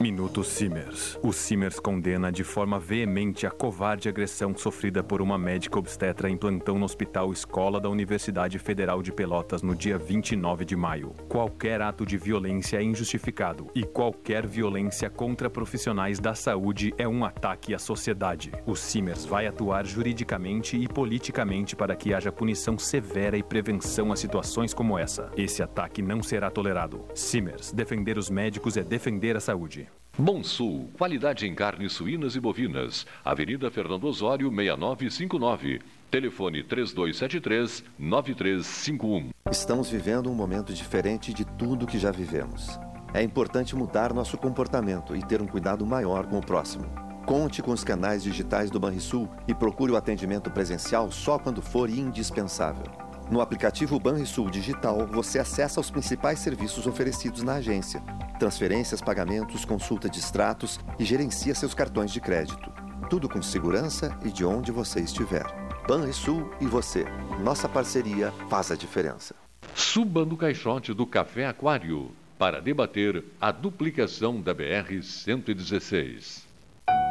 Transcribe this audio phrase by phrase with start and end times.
[0.00, 1.18] Minuto Simers.
[1.24, 6.36] O Simers condena de forma veemente a covarde agressão sofrida por uma médica obstetra em
[6.36, 11.14] plantão no Hospital Escola da Universidade Federal de Pelotas no dia 29 de maio.
[11.28, 17.24] Qualquer ato de violência é injustificado e qualquer violência contra profissionais da saúde é um
[17.24, 18.52] ataque à sociedade.
[18.66, 24.16] O Simers vai atuar juridicamente e politicamente para que haja punição severa e prevenção a
[24.16, 25.28] situações como essa.
[25.36, 27.04] Esse ataque não será tolerado.
[27.16, 29.87] Simers, defender os médicos é defender a saúde.
[30.20, 33.06] Bom Sul, qualidade em carnes suínas e bovinas.
[33.24, 35.80] Avenida Fernando Osório, 6959.
[36.10, 39.28] Telefone 3273-9351.
[39.48, 42.80] Estamos vivendo um momento diferente de tudo que já vivemos.
[43.14, 46.86] É importante mudar nosso comportamento e ter um cuidado maior com o próximo.
[47.24, 51.88] Conte com os canais digitais do Banrisul e procure o atendimento presencial só quando for
[51.88, 52.86] indispensável.
[53.30, 58.02] No aplicativo Banrisul Digital, você acessa os principais serviços oferecidos na agência:
[58.38, 62.72] transferências, pagamentos, consulta de extratos e gerencia seus cartões de crédito.
[63.10, 65.44] Tudo com segurança e de onde você estiver.
[65.86, 67.04] Banrisul e você.
[67.42, 69.34] Nossa parceria faz a diferença.
[69.74, 76.42] Suba no caixote do Café Aquário para debater a duplicação da BR-116.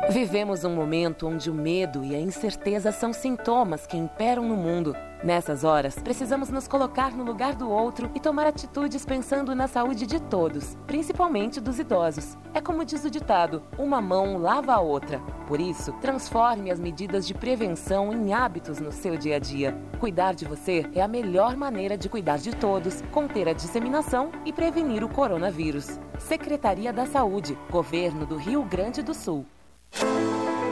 [0.09, 4.95] Vivemos um momento onde o medo e a incerteza são sintomas que imperam no mundo.
[5.23, 10.05] Nessas horas, precisamos nos colocar no lugar do outro e tomar atitudes pensando na saúde
[10.05, 12.37] de todos, principalmente dos idosos.
[12.53, 15.19] É como diz o ditado: uma mão lava a outra.
[15.47, 19.75] Por isso, transforme as medidas de prevenção em hábitos no seu dia a dia.
[19.99, 24.53] Cuidar de você é a melhor maneira de cuidar de todos, conter a disseminação e
[24.53, 25.99] prevenir o coronavírus.
[26.19, 29.45] Secretaria da Saúde, Governo do Rio Grande do Sul.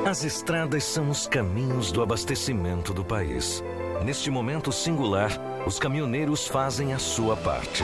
[0.05, 3.63] As estradas são os caminhos do abastecimento do país.
[4.03, 5.31] Neste momento singular,
[5.65, 7.83] os caminhoneiros fazem a sua parte.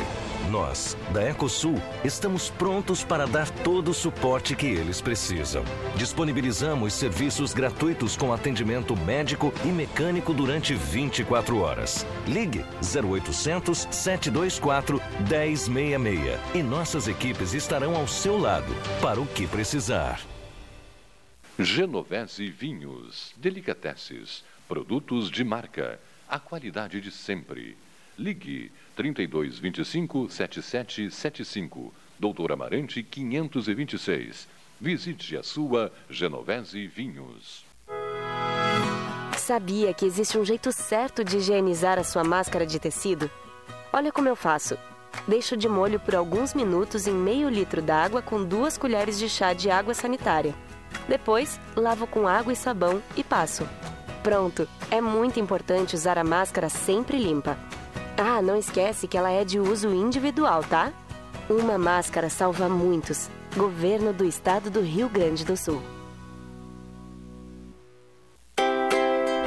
[0.49, 5.63] Nós, da Ecosul, estamos prontos para dar todo o suporte que eles precisam.
[5.95, 12.05] Disponibilizamos serviços gratuitos com atendimento médico e mecânico durante 24 horas.
[12.27, 20.19] Ligue 0800 724 1066 e nossas equipes estarão ao seu lado para o que precisar.
[21.57, 25.99] Genovese Vinhos, Delicateces, produtos de marca,
[26.31, 27.77] a qualidade de sempre.
[28.17, 34.47] Ligue 3225 7775, Doutor Amarante 526.
[34.79, 37.65] Visite a sua Genovese Vinhos.
[39.37, 43.29] Sabia que existe um jeito certo de higienizar a sua máscara de tecido?
[43.91, 44.77] Olha como eu faço.
[45.27, 49.51] Deixo de molho por alguns minutos em meio litro d'água com duas colheres de chá
[49.51, 50.55] de água sanitária.
[51.09, 53.67] Depois, lavo com água e sabão e passo.
[54.23, 54.67] Pronto!
[54.91, 57.57] É muito importante usar a máscara sempre limpa.
[58.17, 60.93] Ah, não esquece que ela é de uso individual, tá?
[61.49, 63.29] Uma máscara salva muitos.
[63.57, 65.81] Governo do Estado do Rio Grande do Sul.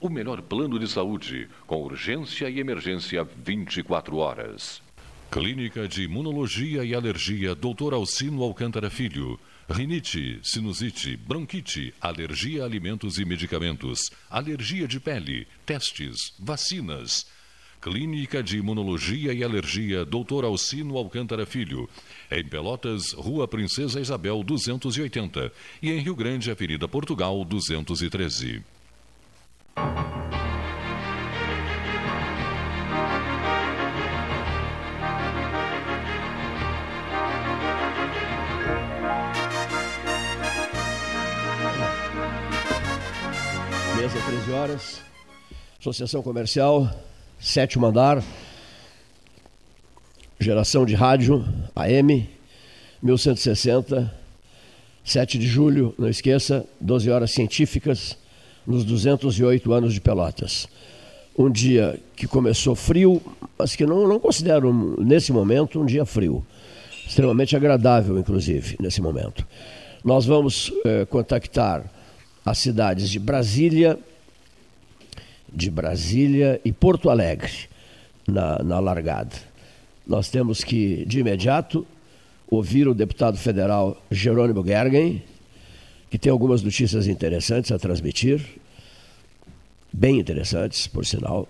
[0.00, 4.80] O melhor plano de saúde, com urgência e emergência 24 horas.
[5.30, 7.92] Clínica de Imunologia e Alergia Dr.
[7.92, 9.38] Alcino Alcântara Filho.
[9.68, 17.26] Rinite, sinusite, bronquite, alergia a alimentos e medicamentos, alergia de pele, testes, vacinas.
[17.78, 20.46] Clínica de Imunologia e Alergia Dr.
[20.46, 21.88] Alcino Alcântara Filho.
[22.30, 25.52] Em Pelotas, Rua Princesa Isabel 280.
[25.82, 28.62] E em Rio Grande, Avenida Portugal 213.
[43.96, 45.00] Mesa 13 horas.
[45.78, 46.90] Associação Comercial,
[47.38, 48.22] sétimo andar.
[50.38, 51.44] Geração de rádio
[51.76, 52.28] AM
[53.02, 54.12] 1160,
[55.04, 58.16] 7 de julho, não esqueça, 12 horas científicas
[58.70, 60.68] nos 208 anos de Pelotas.
[61.36, 63.20] Um dia que começou frio,
[63.58, 66.44] mas que não, não considero nesse momento um dia frio.
[67.06, 69.44] Extremamente agradável, inclusive, nesse momento.
[70.04, 71.84] Nós vamos eh, contactar
[72.44, 73.98] as cidades de Brasília,
[75.52, 77.52] de Brasília e Porto Alegre
[78.26, 79.34] na, na largada.
[80.06, 81.86] Nós temos que, de imediato,
[82.48, 85.22] ouvir o deputado federal Jerônimo Gergen,
[86.10, 88.59] que tem algumas notícias interessantes a transmitir,
[89.92, 91.48] bem interessantes, por sinal.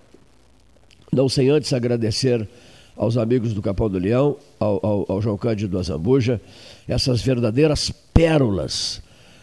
[1.11, 2.47] Não sem antes agradecer
[2.95, 6.39] aos amigos do Capão do Leão, ao, ao, ao João Cândido Azambuja,
[6.87, 9.01] essas verdadeiras pérolas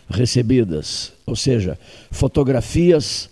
[0.08, 1.78] recebidas, ou seja,
[2.10, 3.28] fotografias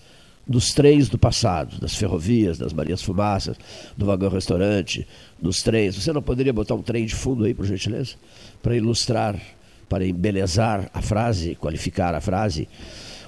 [0.46, 3.56] dos trens do passado, das ferrovias, das Marias Fumaças,
[3.96, 5.06] do vagão restaurante,
[5.40, 5.96] dos trens.
[5.96, 8.14] Você não poderia botar um trem de fundo aí, por gentileza?
[8.62, 9.40] Para ilustrar,
[9.88, 12.68] para embelezar a frase, qualificar a frase.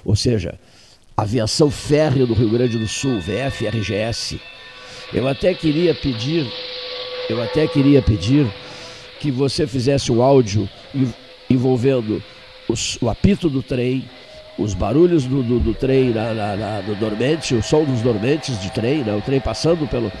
[0.05, 0.57] Ou seja,
[1.21, 4.39] aviação férrea do Rio Grande do Sul, VFRGS.
[5.13, 6.47] Eu até queria pedir,
[7.29, 8.47] eu até queria pedir
[9.19, 10.69] que você fizesse um áudio
[11.49, 12.23] envolvendo
[12.67, 14.07] os, o apito do trem,
[14.57, 18.61] os barulhos do, do, do trem na, na, na, no dormente, o som dos dormentes
[18.61, 19.13] de trem, né?
[19.13, 20.11] o trem passando pelo,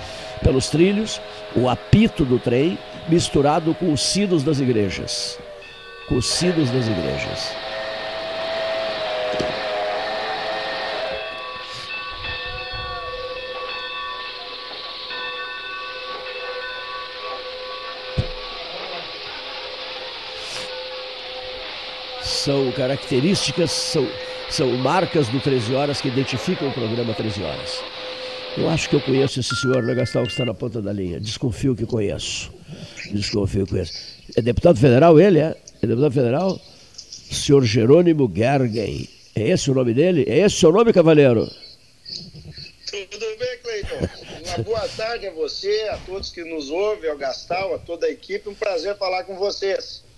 [0.43, 1.21] pelos trilhos,
[1.55, 2.77] o apito do trem
[3.07, 5.37] misturado com os sinos das igrejas.
[6.07, 7.68] Com os sinos das igrejas.
[22.49, 24.07] São características, são,
[24.49, 27.83] são marcas do 13 Horas que identificam o programa 13 Horas.
[28.57, 31.19] Eu acho que eu conheço esse senhor, né, Gastão, que está na ponta da linha.
[31.19, 32.51] Desconfio que conheço.
[33.11, 33.93] Desconfio que conheço.
[34.35, 35.55] É deputado federal ele, é?
[35.79, 36.59] É deputado federal?
[36.95, 39.07] Senhor Jerônimo Gergen.
[39.35, 40.25] É esse o nome dele?
[40.27, 41.47] É esse o seu nome, cavaleiro?
[43.11, 44.09] Tudo bem, Cleiton?
[44.47, 48.09] Uma boa tarde a você, a todos que nos ouvem, ao Gastal, a toda a
[48.09, 48.49] equipe.
[48.49, 50.08] Um prazer falar com vocês.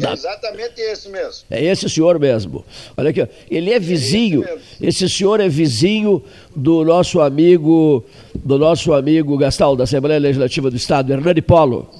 [0.00, 1.44] É exatamente esse mesmo.
[1.50, 2.64] É esse senhor mesmo.
[2.96, 4.44] Olha aqui, ele é vizinho.
[4.44, 6.24] É esse senhor é vizinho
[6.56, 11.90] do nosso amigo, do nosso amigo Gastal, da Assembleia Legislativa do Estado, Hernani Polo.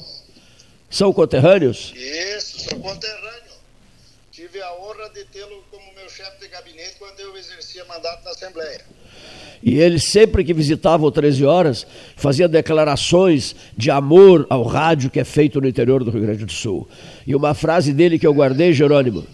[0.89, 1.93] São conterrâneos?
[1.95, 3.53] Isso, sou conterrâneo.
[4.31, 8.31] Tive a honra de tê-lo como meu chefe de gabinete quando eu exercia mandato na
[8.31, 8.81] Assembleia.
[9.63, 15.21] E ele sempre que visitava o 13 Horas, fazia declarações de amor ao rádio que
[15.21, 16.89] é feito no interior do Rio Grande do Sul.
[17.27, 19.25] E uma frase dele que eu guardei, Jerônimo,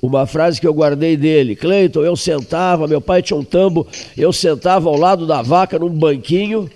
[0.00, 1.56] uma frase que eu guardei dele.
[1.56, 5.88] Cleiton, eu sentava, meu pai tinha um tambo, eu sentava ao lado da vaca num
[5.88, 6.70] banquinho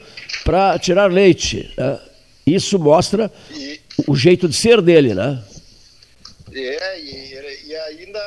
[0.44, 1.70] para tirar leite.
[1.76, 1.98] Né?
[2.46, 3.30] Isso mostra
[4.06, 5.40] o jeito de ser dele, né?
[6.52, 8.20] É, e, e ainda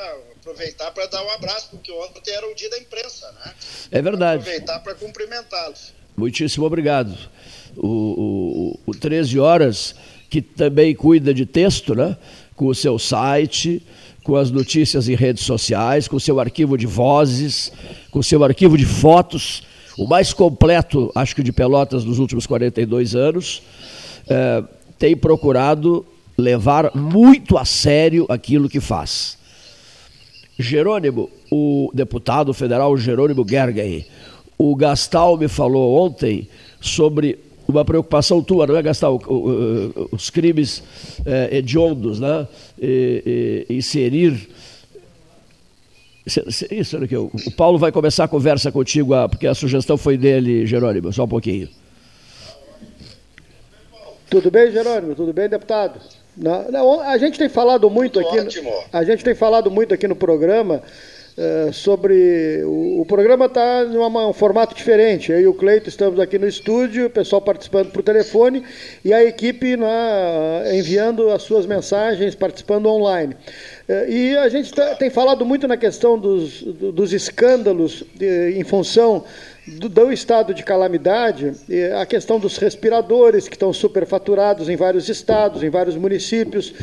[0.53, 3.51] aproveitar para dar um abraço, porque ontem era o dia da imprensa, né?
[3.91, 4.41] É verdade.
[4.41, 5.93] Aproveitar para cumprimentá-los.
[6.15, 7.17] Muitíssimo obrigado.
[7.75, 9.95] O, o, o 13 Horas,
[10.29, 12.15] que também cuida de texto, né?
[12.55, 13.81] Com o seu site,
[14.23, 17.71] com as notícias em redes sociais, com o seu arquivo de vozes,
[18.11, 19.63] com o seu arquivo de fotos,
[19.97, 23.61] o mais completo, acho que de Pelotas dos últimos 42 anos,
[24.27, 24.63] é,
[24.97, 26.05] tem procurado
[26.37, 29.37] levar muito a sério aquilo que faz.
[30.57, 34.05] Jerônimo, o deputado federal Jerônimo Gergely,
[34.57, 36.47] o Gastal me falou ontem
[36.79, 39.19] sobre uma preocupação tua, não é, Gastal?
[40.11, 40.83] Os crimes
[41.25, 42.47] é, hediondos, né?
[42.79, 44.49] E, e, inserir.
[46.71, 46.97] Isso,
[47.45, 51.25] o Paulo vai começar a conversa contigo, ah, porque a sugestão foi dele, Jerônimo, só
[51.25, 51.67] um pouquinho.
[54.29, 55.15] Tudo bem, Jerônimo?
[55.15, 55.99] Tudo bem, deputado?
[56.35, 58.39] Não, não, a gente tem falado muito aqui.
[58.39, 58.71] Ótimo.
[58.91, 60.81] A gente tem falado muito aqui no programa
[61.37, 62.63] é, sobre.
[62.63, 65.31] O, o programa está em um formato diferente.
[65.31, 68.63] Eu e o Cleito estamos aqui no estúdio, o pessoal participando por telefone
[69.03, 73.35] e a equipe né, enviando as suas mensagens, participando online.
[73.87, 78.63] É, e a gente tá, tem falado muito na questão dos, dos escândalos de, em
[78.63, 79.23] função
[79.67, 81.53] do, do, estado de calamidade,
[81.99, 86.73] a questão dos respiradores, que estão superfaturados em vários estados, em vários municípios,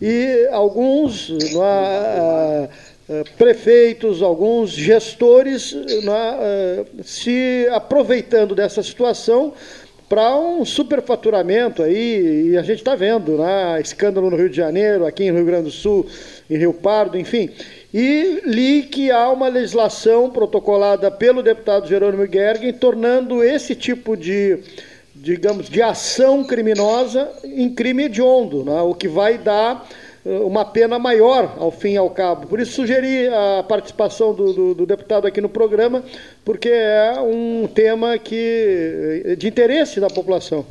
[0.00, 2.68] e alguns é,
[3.08, 9.52] é, prefeitos, alguns gestores é, se aproveitando dessa situação
[10.08, 15.06] para um superfaturamento aí, e a gente está vendo, né, escândalo no Rio de Janeiro,
[15.06, 16.04] aqui em Rio Grande do Sul,
[16.50, 17.48] em Rio Pardo, enfim.
[17.92, 24.60] E li que há uma legislação protocolada pelo deputado Jerônimo Gergen tornando esse tipo de,
[25.12, 28.80] digamos, de ação criminosa em crime hediondo, né?
[28.82, 29.88] o que vai dar
[30.24, 32.46] eh, uma pena maior ao fim e ao cabo.
[32.46, 36.04] Por isso sugeri a participação do, do, do, deputado aqui no programa,
[36.44, 40.64] porque é um tema que, eh, de interesse da população.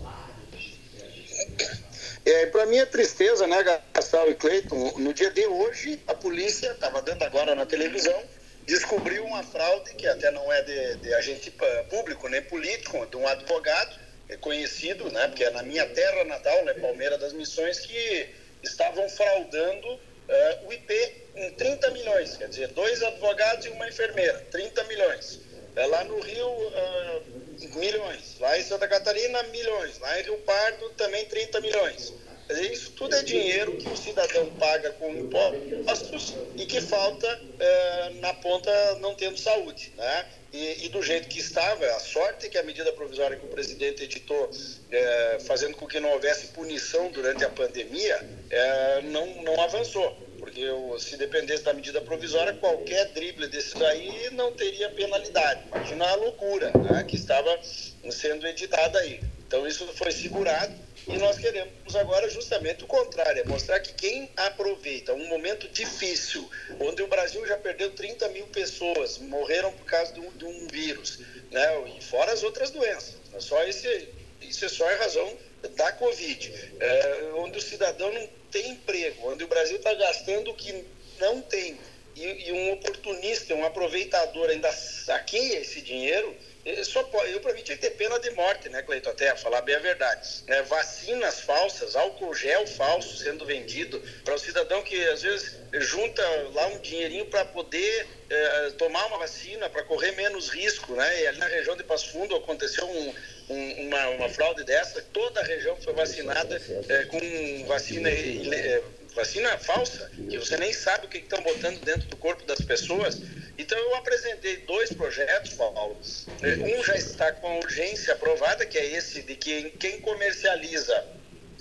[2.29, 4.99] É, para mim é tristeza, né, Gastal e Cleiton?
[4.99, 8.23] No dia de hoje, a polícia, estava dando agora na televisão,
[8.67, 11.51] descobriu uma fraude que até não é de, de agente
[11.89, 13.95] público nem político, de um advogado
[14.41, 18.29] conhecido, né, porque é na minha terra natal, né, Palmeira das Missões, que
[18.61, 20.93] estavam fraudando uh, o IP
[21.35, 25.48] em 30 milhões, quer dizer, dois advogados e uma enfermeira, 30 milhões.
[25.75, 28.35] É, lá no Rio, uh, milhões.
[28.39, 29.99] Lá em Santa Catarina, milhões.
[29.99, 32.13] Lá em Rio Pardo, também 30 milhões.
[32.49, 38.33] Isso tudo é dinheiro que o cidadão paga com impostos e que falta uh, na
[38.33, 39.93] ponta não tendo saúde.
[39.95, 40.25] Né?
[40.51, 43.49] E, e, do jeito que estava, a sorte é que a medida provisória que o
[43.49, 44.49] presidente editou,
[44.89, 50.17] é, fazendo com que não houvesse punição durante a pandemia, é, não, não avançou.
[50.59, 55.61] Porque se dependesse da medida provisória, qualquer drible desse aí não teria penalidade.
[55.67, 59.21] Imagina a loucura né, que estava sendo editada aí.
[59.47, 60.73] Então isso foi segurado
[61.07, 66.47] e nós queremos agora justamente o contrário, é mostrar que quem aproveita um momento difícil,
[66.79, 70.67] onde o Brasil já perdeu 30 mil pessoas, morreram por causa de um, de um
[70.67, 71.95] vírus, né?
[71.97, 73.15] e fora as outras doenças.
[73.33, 74.09] É só esse,
[74.41, 75.37] isso é só a razão
[75.75, 80.55] da Covid, é, onde o cidadão não tem emprego, onde o Brasil está gastando o
[80.55, 80.85] que
[81.19, 81.77] não tem
[82.15, 86.35] e, e um oportunista, um aproveitador ainda saqueia esse dinheiro,
[86.83, 89.09] só pode, eu, para mim, tinha que ter pena de morte, né, Cleiton?
[89.09, 90.43] Até, falar bem a verdade.
[90.47, 96.21] É, vacinas falsas, álcool gel falso sendo vendido para o cidadão que, às vezes, junta
[96.53, 101.21] lá um dinheirinho para poder é, tomar uma vacina, para correr menos risco, né?
[101.21, 103.13] E ali na região de Passo Fundo aconteceu um,
[103.49, 108.81] um, uma, uma fraude dessa, toda a região foi vacinada é, com vacina é,
[109.15, 113.21] vacina falsa, que você nem sabe o que estão botando dentro do corpo das pessoas.
[113.57, 115.99] Então eu apresentei dois projetos, Paulo.
[115.99, 121.05] Um já está com urgência aprovada, que é esse de que quem comercializa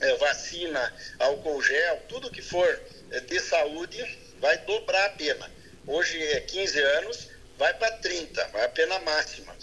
[0.00, 2.80] é, vacina, álcool gel, tudo que for
[3.10, 5.50] é, de saúde, vai dobrar a pena.
[5.86, 9.56] Hoje é 15 anos, vai para 30, vai a pena máxima.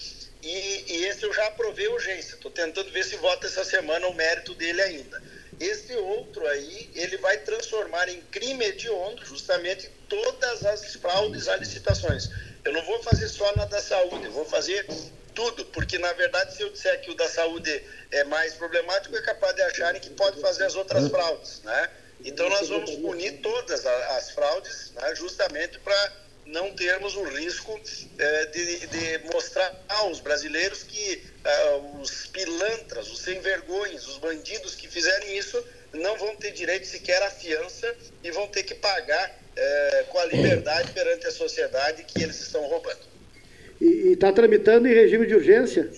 [0.46, 2.36] E, e esse eu já aprovei urgência.
[2.36, 5.20] Estou tentando ver se vota essa semana o mérito dele ainda.
[5.60, 12.30] Esse outro aí, ele vai transformar em crime hediondo justamente todas as fraudes a licitações.
[12.64, 14.86] Eu não vou fazer só na da saúde, vou fazer
[15.34, 19.22] tudo, porque na verdade se eu disser que o da saúde é mais problemático, é
[19.22, 21.90] capaz de acharem que pode fazer as outras fraudes, né?
[22.24, 27.80] Então nós vamos punir todas as fraudes, né, justamente para não termos o risco
[28.18, 34.76] eh, de, de, mostrar aos brasileiros que uh, os pilantras, os sem vergonhas, os bandidos
[34.76, 39.30] que fizerem isso não vão ter direito sequer à fiança e vão ter que pagar
[39.30, 43.16] uh, com a liberdade perante a sociedade que eles estão roubando.
[43.82, 45.90] E está tramitando em regime de urgência?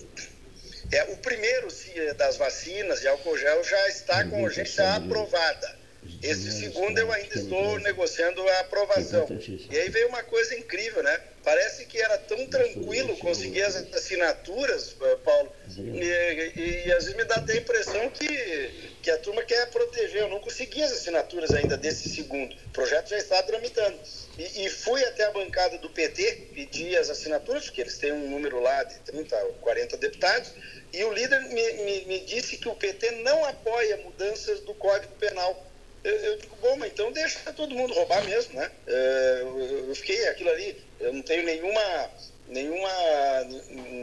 [0.90, 1.68] É, o primeiro
[2.16, 5.77] das vacinas de álcool gel já está com urgência aprovada.
[6.22, 9.26] Esse segundo eu ainda estou negociando a aprovação.
[9.70, 11.20] E aí veio uma coisa incrível, né?
[11.44, 17.16] Parece que era tão tranquilo conseguir as assinaturas, eh, Paulo, e, e, e às vezes
[17.16, 20.22] me dá até a impressão que, que a turma quer proteger.
[20.22, 22.54] Eu não consegui as assinaturas ainda desse segundo.
[22.66, 23.98] O projeto já está tramitando.
[24.36, 28.28] E, e, fui até a bancada do PT pedir as assinaturas, porque eles têm um
[28.28, 30.52] número lá de 30 ou 40 deputados,
[30.92, 35.14] e o líder me, me, me disse que o PT não apoia mudanças do Código
[35.14, 35.67] Penal
[36.04, 38.70] eu, digo, bom, mas então deixa todo mundo roubar mesmo, né?
[38.86, 39.40] É,
[39.88, 42.10] eu, fiquei aquilo ali, eu não tenho nenhuma,
[42.48, 43.44] nenhuma,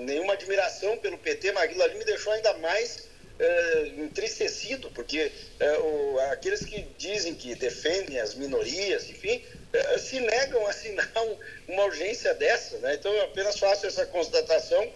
[0.05, 3.07] nenhuma admiração pelo PT, mas aquilo ali me deixou ainda mais
[3.39, 10.19] é, entristecido, porque é, o, aqueles que dizem que defendem as minorias, enfim, é, se
[10.19, 11.37] negam a assinar um,
[11.73, 12.77] uma urgência dessa.
[12.77, 12.95] Né?
[12.95, 14.89] Então eu apenas faço essa constatação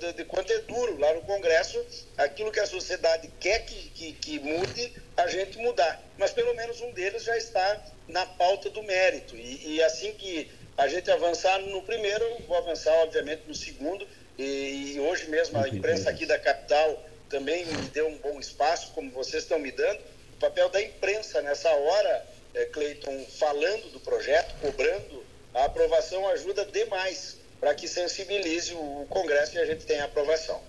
[0.00, 1.84] de, de, quanto é duro lá no Congresso
[2.16, 6.02] aquilo que a sociedade quer que, que, que, mude, a gente mudar.
[6.18, 9.36] Mas pelo menos um deles já está na pauta do mérito.
[9.36, 14.06] E, e assim que a gente avançar no primeiro, vou avançar, obviamente, no segundo.
[14.36, 18.92] E, e hoje mesmo a imprensa aqui da capital também me deu um bom espaço,
[18.92, 20.00] como vocês estão me dando.
[20.34, 26.64] O papel da imprensa nessa hora, é, Cleiton, falando do projeto, cobrando a aprovação, ajuda
[26.66, 30.60] demais para que sensibilize o Congresso e a gente tenha aprovação.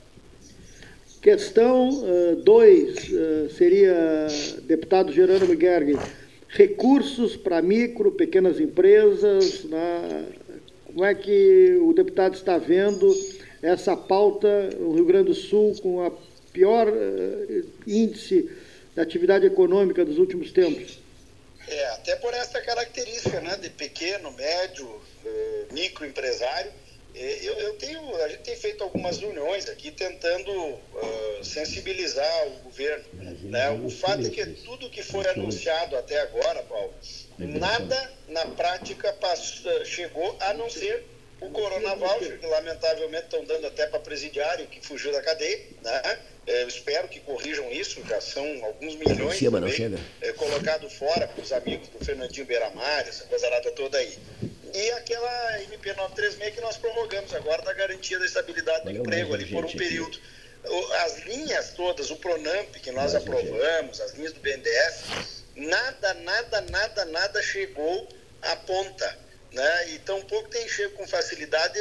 [1.21, 1.89] Questão
[2.43, 4.27] 2 uh, uh, seria,
[4.63, 5.97] deputado Gerônimo Gergen,
[6.47, 10.25] recursos para micro, pequenas empresas, né?
[10.85, 13.13] como é que o deputado está vendo
[13.61, 16.11] essa pauta no Rio Grande do Sul com a
[16.53, 18.49] pior uh, índice
[18.95, 20.99] da atividade econômica dos últimos tempos?
[21.67, 25.01] É, até por essa característica né, de pequeno, médio,
[25.71, 26.71] microempresário.
[27.13, 33.05] Eu, eu, tenho, a gente tem feito algumas reuniões aqui tentando uh, sensibilizar o governo.
[33.41, 33.71] Né?
[33.71, 36.93] O fato é que tudo que foi anunciado até agora, Paulo,
[37.39, 41.03] nada na prática passou, chegou a não ser
[41.39, 45.59] o Corona Voucher, que lamentavelmente estão dando até para presidiário que fugiu da cadeia.
[45.83, 46.19] Né?
[46.47, 51.43] Eu espero que corrijam isso, já são alguns milhões cima, também, é, colocado fora para
[51.43, 54.17] os amigos do Fernandinho Beiramar, essa coisa toda aí.
[54.73, 59.45] E aquela MP 936 que nós prorrogamos agora da garantia da estabilidade do emprego ali
[59.45, 60.19] por um período.
[61.03, 67.05] As linhas todas, o Pronamp que nós aprovamos, as linhas do BNDES, nada, nada, nada,
[67.05, 68.07] nada chegou
[68.41, 69.26] à ponta.
[69.51, 69.89] Né?
[69.91, 71.79] E tampouco tem chego com facilidade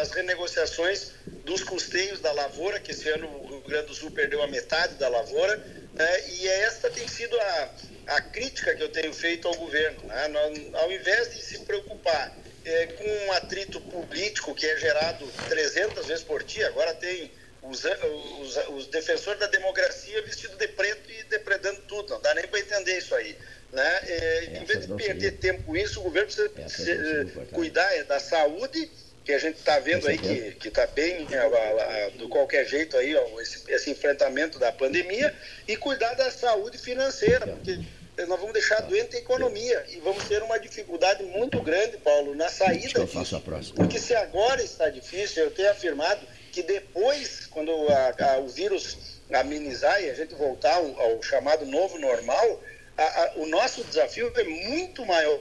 [0.00, 1.12] as renegociações
[1.44, 4.94] dos custeios da lavoura, que esse ano o Rio Grande do Sul perdeu a metade
[4.94, 5.56] da lavoura,
[5.94, 6.28] né?
[6.30, 7.70] e esta tem sido a,
[8.08, 10.02] a crítica que eu tenho feito ao governo.
[10.02, 10.32] Né?
[10.74, 16.24] Ao invés de se preocupar é, com um atrito político que é gerado 300 vezes
[16.24, 17.30] por dia, agora tem
[17.70, 22.46] os, os, os defensores da democracia vestidos de preto e depredando tudo, não dá nem
[22.46, 23.36] para entender isso aí.
[23.72, 24.00] Né?
[24.04, 28.20] É, em vez de perder tempo com isso, o governo precisa se, eh, cuidar da
[28.20, 28.90] saúde
[29.24, 30.16] que a gente está vendo aí
[30.54, 35.34] que está bem é, do qualquer jeito aí ó, esse, esse, enfrentamento da pandemia
[35.66, 37.80] e cuidar da saúde financeira, porque
[38.18, 42.48] nós vamos deixar doente a economia e vamos ter uma dificuldade muito grande, Paulo, na
[42.48, 43.74] saída eu faço a próxima.
[43.74, 46.20] Porque se agora está difícil, eu tenho afirmado
[46.56, 51.66] que depois, quando a, a, o vírus amenizar e a gente voltar ao, ao chamado
[51.66, 52.62] novo normal,
[52.96, 55.38] a, o nosso desafio é muito maior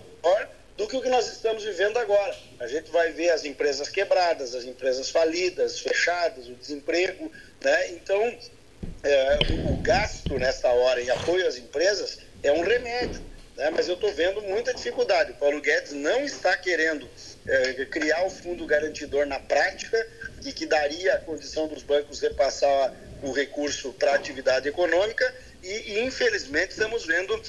[0.75, 2.35] do que o que nós estamos vivendo agora.
[2.59, 7.31] A gente vai ver as empresas quebradas, as empresas falidas, fechadas, o desemprego.
[7.63, 7.91] Né?
[7.91, 8.37] Então,
[9.01, 9.39] é,
[9.71, 13.21] o gasto nessa hora em apoio às empresas é um remédio.
[13.55, 13.69] Né?
[13.69, 15.31] Mas eu estou vendo muita dificuldade.
[15.31, 17.07] O Paulo Guedes não está querendo
[17.47, 20.05] é, criar o fundo garantidor na prática
[20.43, 25.99] e que daria a condição dos bancos repassar o recurso para a atividade econômica e,
[26.01, 27.41] infelizmente estamos vendo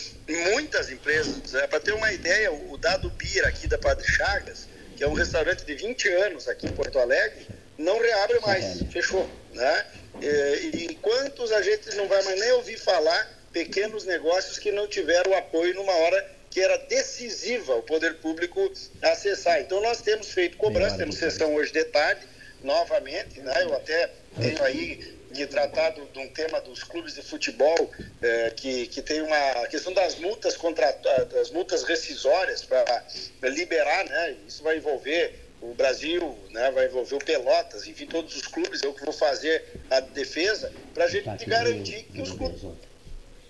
[0.53, 5.05] muitas empresas, é, para ter uma ideia, o Dado Bira aqui da Padre Chagas, que
[5.05, 9.29] é um restaurante de 20 anos aqui em Porto Alegre, não reabre mais, fechou.
[9.53, 9.87] Né?
[10.23, 14.89] E, e quantos a gente não vai mais nem ouvir falar pequenos negócios que não
[14.89, 19.61] tiveram apoio numa hora que era decisiva o poder público acessar.
[19.61, 22.27] Então nós temos feito cobrança, temos sessão hoje de tarde,
[22.65, 23.63] novamente, né?
[23.63, 27.91] eu até tenho aí de tratar de um tema dos clubes de futebol
[28.23, 30.93] é, que, que tem uma questão das multas contra
[31.31, 33.05] das multas rescisórias para
[33.51, 34.37] liberar, né?
[34.49, 36.71] Isso vai envolver o Brasil, né?
[36.71, 38.83] Vai envolver o Pelotas, enfim, todos os clubes.
[38.83, 42.63] Eu que vou fazer a defesa para a gente tá garantir que os clubes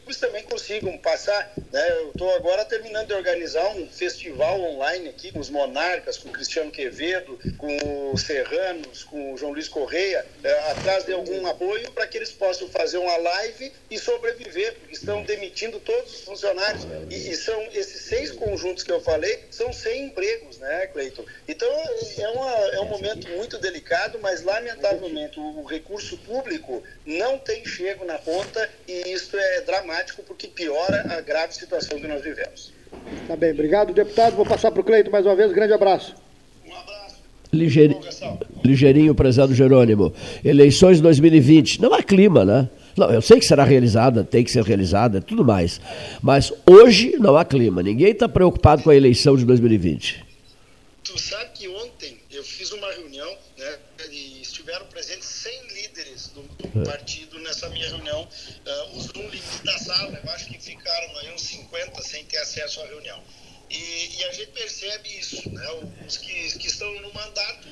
[0.07, 1.53] clubes também consigam passar.
[1.73, 1.91] Né?
[1.91, 6.33] Eu estou agora terminando de organizar um festival online aqui com os Monarcas, com o
[6.33, 11.91] Cristiano Quevedo, com os Serranos, com o João Luiz Correia, é, atrás de algum apoio
[11.91, 16.87] para que eles possam fazer uma live e sobreviver, porque estão demitindo todos os funcionários.
[17.11, 21.25] E, e são esses seis conjuntos que eu falei, são 100 empregos, né, Cleiton?
[21.49, 21.69] Então
[22.19, 27.65] é, uma, é um momento muito delicado, mas lamentavelmente o, o recurso público não tem
[27.67, 32.23] chego na conta e isso é dramático dramático porque piora a grave situação que nós
[32.23, 32.73] vivemos.
[33.27, 34.37] Tá bem, obrigado, deputado.
[34.37, 35.53] Vou passar para o Cleito mais uma vez.
[35.53, 36.15] Grande abraço.
[36.67, 37.17] Um abraço.
[37.53, 37.97] Ligeir...
[38.65, 40.13] Ligeirinho, prezado Jerônimo.
[40.45, 41.81] Eleições 2020.
[41.81, 42.69] Não há clima, né?
[42.97, 45.81] Não, eu sei que será realizada, tem que ser realizada, tudo mais.
[46.23, 47.83] Mas hoje não há clima.
[47.83, 50.25] Ninguém está preocupado com a eleição de 2020.
[51.05, 53.79] Tu sabe que ontem eu fiz uma reunião, né?
[54.11, 56.85] E estiveram presentes 100 líderes do, do é.
[56.85, 58.23] partido nessa minha reunião.
[58.23, 62.39] Uh, os um limite da sala, eu acho que ficaram aí uns 50 sem ter
[62.39, 63.23] acesso à reunião.
[63.71, 65.67] E, e a gente percebe isso, né?
[66.07, 67.69] Os que, que estão no mandato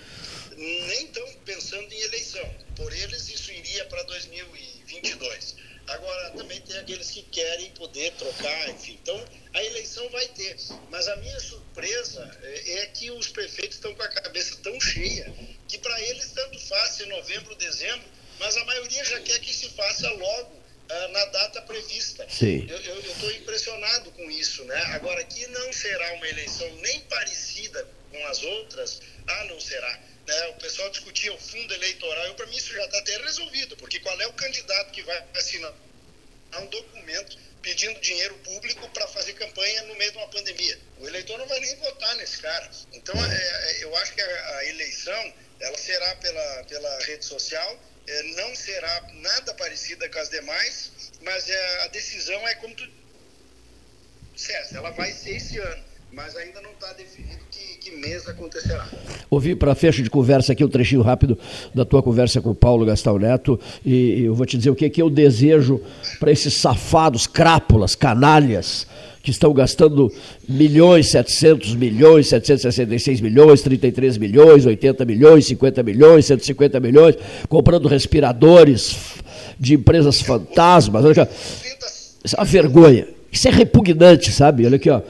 [0.57, 2.55] nem estão pensando em eleição.
[2.77, 5.57] Por eles, isso iria para 2022.
[5.87, 8.98] Agora, também tem aqueles que querem poder trocar, enfim.
[9.03, 9.22] Então,
[9.53, 10.57] a eleição vai ter.
[10.90, 15.33] Mas a minha surpresa é, é que os prefeitos estão com a cabeça tão cheia
[15.68, 18.07] que para eles tanto faz em novembro, dezembro,
[18.38, 22.27] mas a maioria já quer que se faça logo uh, na data prevista.
[22.29, 22.66] Sim.
[22.68, 24.81] Eu estou impressionado com isso, né?
[24.94, 30.00] Agora, que não será uma eleição nem parecida com as outras, ah, não será.
[30.27, 30.46] Né?
[30.48, 34.18] O pessoal discutia o fundo eleitoral, para mim isso já está até resolvido, porque qual
[34.20, 35.74] é o candidato que vai assinar
[36.59, 40.78] um documento pedindo dinheiro público para fazer campanha no meio de uma pandemia?
[40.98, 42.70] O eleitor não vai nem votar nesse cara.
[42.92, 47.78] Então, é, é eu acho que a, a eleição ela será pela, pela rede social
[48.07, 52.88] é, não será nada parecida com as demais, mas é, a decisão é como tu
[54.35, 57.44] disseste, ela vai ser esse ano, mas ainda não está definido
[57.85, 58.87] que, mês acontecerá.
[59.29, 61.38] Ouvi para fecho de conversa aqui um trechinho rápido
[61.75, 64.88] da tua conversa com o Paulo Gastão Neto e, eu vou te dizer o que,
[64.88, 65.81] que eu desejo
[66.18, 68.87] para esses safados, crápulas, canalhas,
[69.23, 70.12] que estão gastando
[70.47, 77.16] milhões, 700 milhões, 766 milhões, 33 milhões, 80 milhões, 50 milhões, 150 milhões,
[77.49, 78.97] comprando respiradores
[79.59, 81.05] de empresas fantasmas.
[82.23, 83.09] Isso é uma vergonha.
[83.33, 84.64] Isso é repugnante, sabe?
[84.64, 85.01] Olha aqui, ó.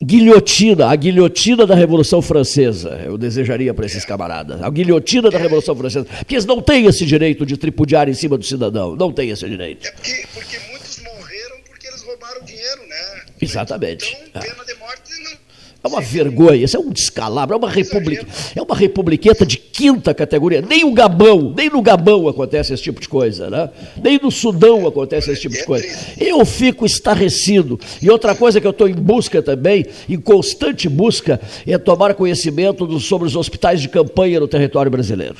[0.00, 4.62] Guilhotina, a guilhotina da Revolução Francesa, eu desejaria para esses camaradas.
[4.62, 6.04] A guilhotina da Revolução Francesa.
[6.04, 8.94] Porque eles não têm esse direito de tripudiar em cima do cidadão.
[8.94, 9.88] Não têm esse direito.
[9.88, 13.22] É porque, porque muitos morreram porque eles roubaram dinheiro, né?
[13.40, 14.16] Exatamente.
[14.28, 15.37] Então, pena de morte não.
[15.82, 20.12] É uma vergonha, isso é um descalabro, é uma república, é uma republiqueta de quinta
[20.12, 20.60] categoria.
[20.60, 23.70] Nem o Gabão, nem no Gabão acontece esse tipo de coisa, né?
[24.02, 25.86] Nem no Sudão acontece esse tipo de coisa.
[26.18, 27.78] Eu fico estarrecido.
[28.02, 32.84] E outra coisa que eu estou em busca também, em constante busca, é tomar conhecimento
[32.84, 35.36] do, sobre os hospitais de campanha no território brasileiro.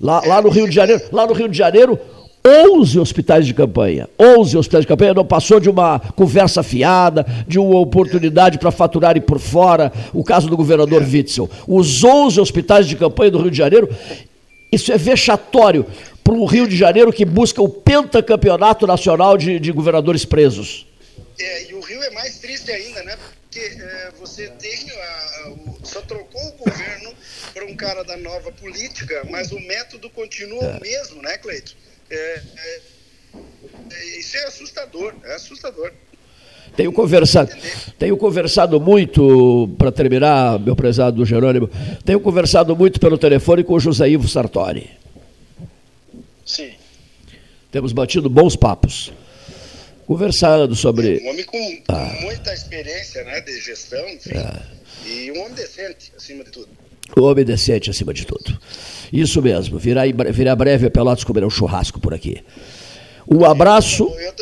[0.00, 1.96] Lá, lá no Rio de Janeiro, lá no Rio de Janeiro,
[2.46, 4.08] 11 hospitais de campanha.
[4.18, 9.22] 11 hospitais de campanha, não passou de uma conversa fiada, de uma oportunidade para faturarem
[9.22, 11.50] por fora, o caso do governador Witzel.
[11.68, 13.88] Os 11 hospitais de campanha do Rio de Janeiro,
[14.72, 15.84] isso é vexatório
[16.24, 20.86] para um Rio de Janeiro que busca o pentacampeonato nacional de, de governadores presos.
[21.38, 23.16] É, e o Rio é mais triste ainda, né?
[23.42, 27.12] Porque é, você tem a, o, só trocou o governo
[27.52, 30.76] para um cara da nova política, mas o método continua é.
[30.76, 31.74] o mesmo, né, Cleito?
[32.10, 32.80] É, é,
[33.92, 35.92] é, isso é assustador, é assustador.
[36.76, 37.50] Tenho conversado,
[37.98, 41.68] tenho conversado muito, para terminar, meu prezado Jerônimo,
[42.04, 44.90] tenho conversado muito pelo telefone com o José Ivo Sartori.
[46.44, 46.72] Sim.
[47.70, 49.12] Temos batido bons papos.
[50.06, 51.20] Conversando sobre.
[51.22, 52.18] Um homem com ah.
[52.22, 54.60] muita experiência né, de gestão, enfim, ah.
[55.06, 56.68] e um homem decente, acima de tudo.
[57.16, 58.58] Um homem decente, acima de tudo.
[59.12, 59.78] Isso mesmo.
[59.78, 62.42] Virá, virá breve a Pelotas comer um churrasco por aqui.
[63.28, 64.04] Um abraço.
[64.04, 64.34] Eu, eu,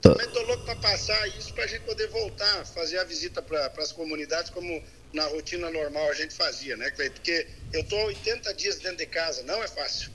[0.00, 3.70] também estou louco para passar isso para a gente poder voltar, fazer a visita para
[3.78, 4.82] as comunidades como
[5.14, 7.14] na rotina normal a gente fazia, né, Cleiton?
[7.14, 10.10] Porque eu estou 80 dias dentro de casa, não é fácil.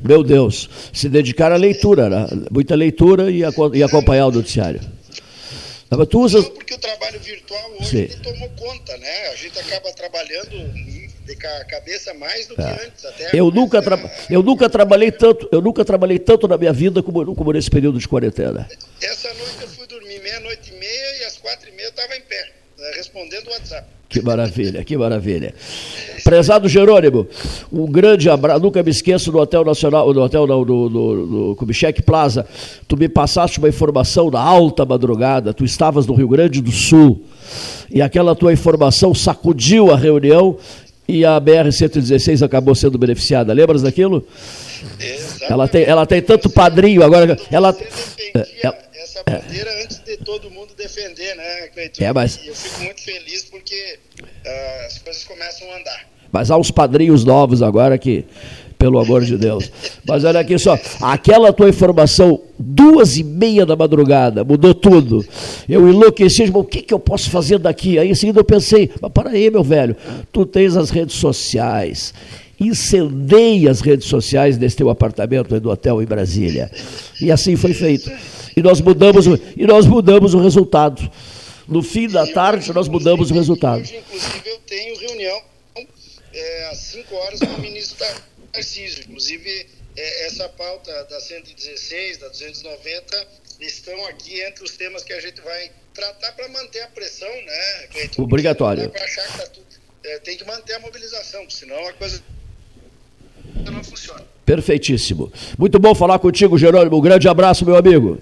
[0.00, 2.26] Meu Deus, se dedicar à leitura, né?
[2.50, 3.40] muita leitura e,
[3.72, 4.80] e acompanhar o noticiário.
[6.10, 6.38] Tu usa...
[6.40, 9.28] Não, porque o trabalho virtual hoje tomou conta, né?
[9.28, 10.72] A gente acaba trabalhando
[11.24, 12.86] de cabeça mais do que é.
[12.86, 13.04] antes.
[13.04, 13.98] Até eu, nunca tra...
[14.28, 17.98] eu nunca trabalhei tanto, eu nunca trabalhei tanto na minha vida como, como nesse período
[17.98, 18.68] de quarentena.
[19.00, 22.16] Essa noite eu fui dormir meia-noite e meia e às quatro e meia eu estava
[22.16, 23.88] em pé, né, respondendo o WhatsApp.
[24.14, 25.52] Que maravilha, que maravilha.
[26.22, 27.26] Prezado Jerônimo,
[27.72, 28.60] um grande abraço.
[28.60, 32.46] Nunca me esqueço do Hotel Nacional, do Hotel não, do, do, do Kubitschek Plaza.
[32.86, 35.52] Tu me passaste uma informação na alta madrugada.
[35.52, 37.24] Tu estavas no Rio Grande do Sul.
[37.90, 40.58] E aquela tua informação sacudiu a reunião
[41.08, 43.52] e a BR-116 acabou sendo beneficiada.
[43.52, 44.24] Lembras daquilo?
[45.50, 47.36] Ela tem, ela tem tanto padrinho agora.
[47.50, 47.76] Ela,
[48.62, 48.83] ela, essa
[49.30, 52.04] bandeira antes de todo mundo defender, né, Cleiton?
[52.04, 52.40] É, mas...
[52.44, 56.14] E eu fico muito feliz porque uh, as coisas começam a andar.
[56.30, 58.24] Mas há uns padrinhos novos agora que,
[58.76, 59.70] pelo amor de Deus.
[60.04, 65.24] Mas olha aqui só, aquela tua informação, duas e meia da madrugada, mudou tudo.
[65.68, 67.98] Eu enlouqueci, o que, que eu posso fazer daqui?
[68.00, 69.96] Aí em seguida eu pensei, mas para aí, meu velho,
[70.32, 72.12] tu tens as redes sociais
[72.60, 76.70] incendeie as redes sociais desse teu apartamento do hotel em Brasília.
[77.20, 78.10] E assim foi feito.
[78.56, 81.10] E nós mudamos, e nós mudamos o resultado.
[81.66, 83.80] No fim da tarde, nós mudamos o resultado.
[83.80, 85.42] Hoje, inclusive, eu tenho reunião
[86.32, 88.06] é, às 5 horas com o ministro
[88.52, 89.04] Tarcísio.
[89.08, 93.28] Inclusive, é, essa pauta da 116, da 290,
[93.60, 97.86] estão aqui entre os temas que a gente vai tratar para manter a pressão, né,
[97.92, 98.22] Cleiton?
[98.22, 98.90] Obrigatório.
[98.90, 99.64] Tá tudo,
[100.04, 102.22] é, tem que manter a mobilização, senão a coisa
[103.72, 104.24] não funciona.
[104.44, 105.32] Perfeitíssimo.
[105.58, 106.98] Muito bom falar contigo, Jerônimo.
[106.98, 108.20] Um grande abraço, meu amigo.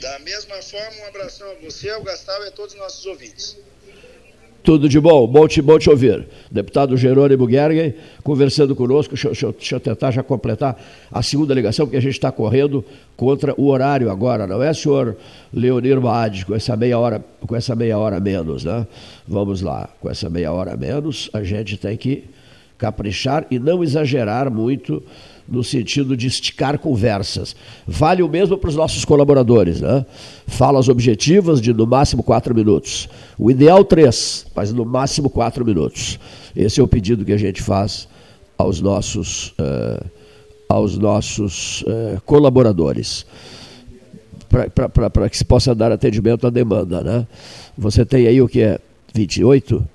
[0.00, 3.56] Da mesma forma, um abração a você, ao Gustavo e a todos os nossos ouvintes.
[4.60, 6.26] Tudo de bom, bom te, bom te ouvir.
[6.50, 9.14] Deputado Jerônimo Gergen conversando conosco.
[9.14, 10.76] Deixa, deixa, deixa, eu tentar já completar
[11.12, 12.84] a segunda ligação, porque a gente está correndo
[13.16, 15.16] contra o horário agora, não é, senhor
[15.54, 18.84] Leonir Maad, com essa meia hora, com essa meia hora menos, né?
[19.28, 22.24] Vamos lá, com essa meia hora menos, a gente tem que
[22.76, 25.00] caprichar e não exagerar muito
[25.48, 27.54] no sentido de esticar conversas.
[27.86, 30.04] Vale o mesmo para os nossos colaboradores, né?
[30.46, 33.08] Falas objetivas de no máximo quatro minutos.
[33.38, 36.18] O ideal três, mas no máximo quatro minutos.
[36.54, 38.08] Esse é o pedido que a gente faz
[38.58, 40.04] aos nossos, uh,
[40.68, 43.26] aos nossos uh, colaboradores.
[45.12, 47.26] Para que se possa dar atendimento à demanda, né?
[47.76, 48.78] Você tem aí o que é
[49.14, 49.86] 28?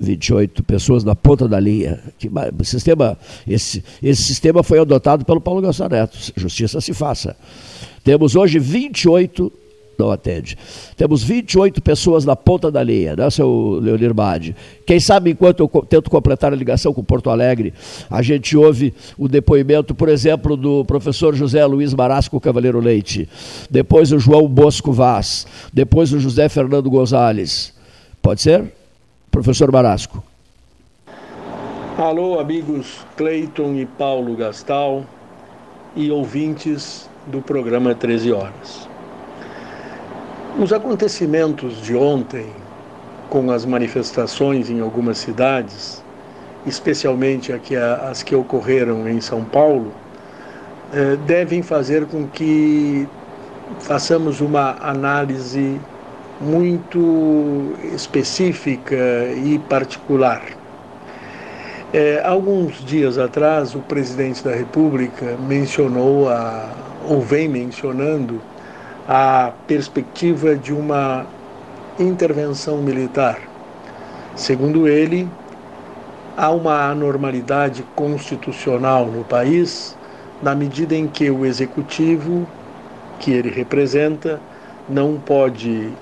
[0.00, 2.00] 28 pessoas na ponta da linha.
[2.18, 2.30] Que,
[2.64, 6.18] sistema, esse, esse sistema foi adotado pelo Paulo Gastão Neto.
[6.36, 7.36] Justiça se faça.
[8.04, 9.52] Temos hoje 28
[9.98, 10.56] não atende.
[10.96, 14.56] Temos 28 pessoas na ponta da linha, né, seu Leonir Bade?
[14.86, 17.72] Quem sabe, enquanto eu tento completar a ligação com Porto Alegre,
[18.10, 23.28] a gente ouve o depoimento, por exemplo, do professor José Luiz Marasco Cavaleiro Leite,
[23.70, 27.72] depois o João Bosco Vaz, depois o José Fernando Gonzalez.
[28.20, 28.81] Pode ser?
[29.32, 30.22] Professor Barasco.
[31.96, 35.06] Alô, amigos Cleiton e Paulo Gastal
[35.96, 38.86] e ouvintes do programa 13 Horas.
[40.58, 42.46] Os acontecimentos de ontem,
[43.30, 46.04] com as manifestações em algumas cidades,
[46.66, 47.54] especialmente
[48.10, 49.94] as que ocorreram em São Paulo,
[50.92, 53.08] eh, devem fazer com que
[53.78, 55.80] façamos uma análise
[56.42, 58.96] muito específica
[59.36, 60.42] e particular.
[61.92, 66.70] É, alguns dias atrás, o presidente da República mencionou, a,
[67.08, 68.40] ou vem mencionando,
[69.06, 71.26] a perspectiva de uma
[71.98, 73.38] intervenção militar.
[74.34, 75.28] Segundo ele,
[76.36, 79.96] há uma anormalidade constitucional no país
[80.42, 82.46] na medida em que o executivo
[83.20, 84.40] que ele representa
[84.88, 85.92] não pode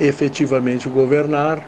[0.00, 1.66] efetivamente governar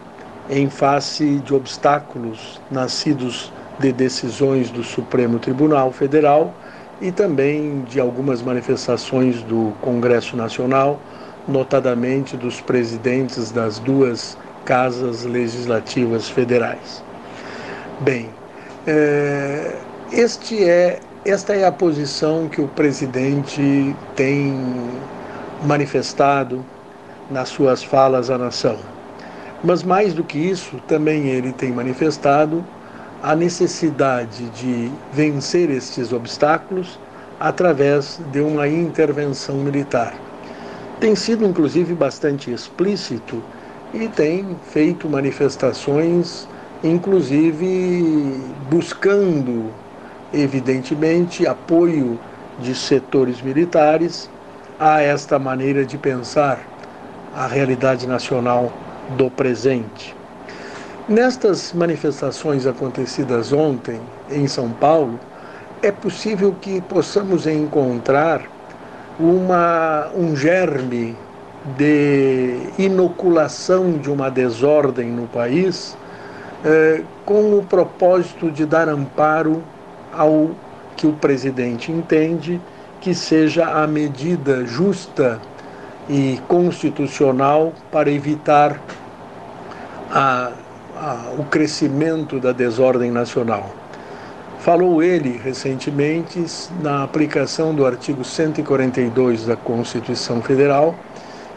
[0.48, 6.52] em face de obstáculos nascidos de decisões do Supremo Tribunal Federal
[7.00, 11.00] e também de algumas manifestações do Congresso Nacional,
[11.48, 17.02] notadamente dos presidentes das duas casas legislativas federais.
[18.00, 18.28] Bem,
[18.86, 19.76] é,
[20.12, 24.54] este é, esta é a posição que o presidente tem
[25.64, 26.64] manifestado
[27.30, 28.76] nas suas falas à nação.
[29.62, 32.64] Mas mais do que isso, também ele tem manifestado
[33.22, 36.98] a necessidade de vencer estes obstáculos
[37.38, 40.14] através de uma intervenção militar.
[40.98, 43.42] Tem sido, inclusive, bastante explícito
[43.92, 46.48] e tem feito manifestações,
[46.82, 48.40] inclusive
[48.70, 49.70] buscando,
[50.32, 52.18] evidentemente, apoio
[52.58, 54.30] de setores militares
[54.78, 56.69] a esta maneira de pensar
[57.34, 58.72] a realidade nacional
[59.16, 60.14] do presente.
[61.08, 65.18] Nestas manifestações acontecidas ontem em São Paulo,
[65.82, 68.42] é possível que possamos encontrar
[69.18, 71.16] uma, um germe
[71.76, 75.96] de inoculação de uma desordem no país,
[76.64, 79.62] eh, com o propósito de dar amparo
[80.12, 80.50] ao
[80.96, 82.60] que o presidente entende
[83.00, 85.40] que seja a medida justa
[86.10, 88.80] e constitucional para evitar
[90.10, 90.50] a,
[90.96, 93.70] a, o crescimento da desordem nacional.
[94.58, 96.44] Falou ele recentemente
[96.82, 100.96] na aplicação do artigo 142 da Constituição Federal,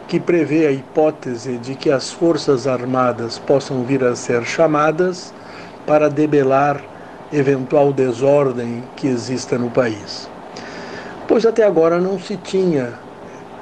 [0.06, 5.34] que prevê a hipótese de que as Forças Armadas possam vir a ser chamadas
[5.84, 6.80] para debelar
[7.32, 10.30] eventual desordem que exista no país.
[11.26, 13.03] Pois até agora não se tinha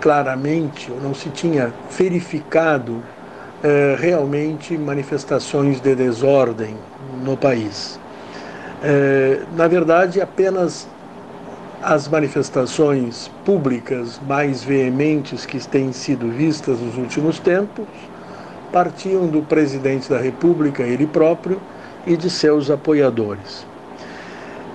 [0.02, 3.00] claramente, ou não se tinha verificado
[3.62, 6.76] eh, realmente manifestações de desordem
[7.24, 8.00] no país.
[8.82, 10.88] Eh, na verdade, apenas
[11.80, 17.86] as manifestações públicas mais veementes que têm sido vistas nos últimos tempos
[18.72, 21.60] partiam do presidente da República, ele próprio,
[22.04, 23.64] e de seus apoiadores.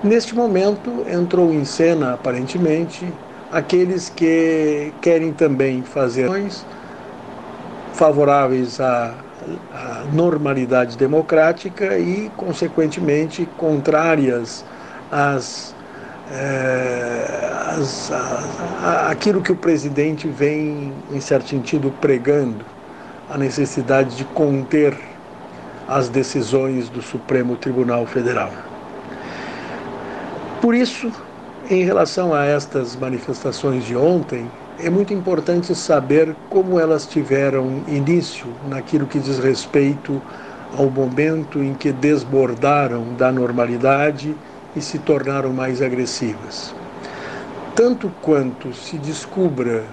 [0.02, 3.12] Neste momento, entrou em cena, aparentemente,
[3.50, 6.28] aqueles que querem também fazer
[7.92, 9.14] favoráveis à,
[9.72, 14.64] à normalidade democrática e, consequentemente, contrárias
[15.10, 15.74] às,
[16.30, 17.48] é,
[19.08, 22.64] aquilo que o presidente vem, em certo sentido, pregando,
[23.30, 24.96] a necessidade de conter
[25.86, 28.50] as decisões do Supremo Tribunal Federal.
[30.60, 31.10] Por isso,
[31.70, 34.50] em relação a estas manifestações de ontem,
[34.82, 40.20] é muito importante saber como elas tiveram início naquilo que diz respeito
[40.78, 44.34] ao momento em que desbordaram da normalidade
[44.74, 46.74] e se tornaram mais agressivas.
[47.74, 49.84] Tanto quanto se descubra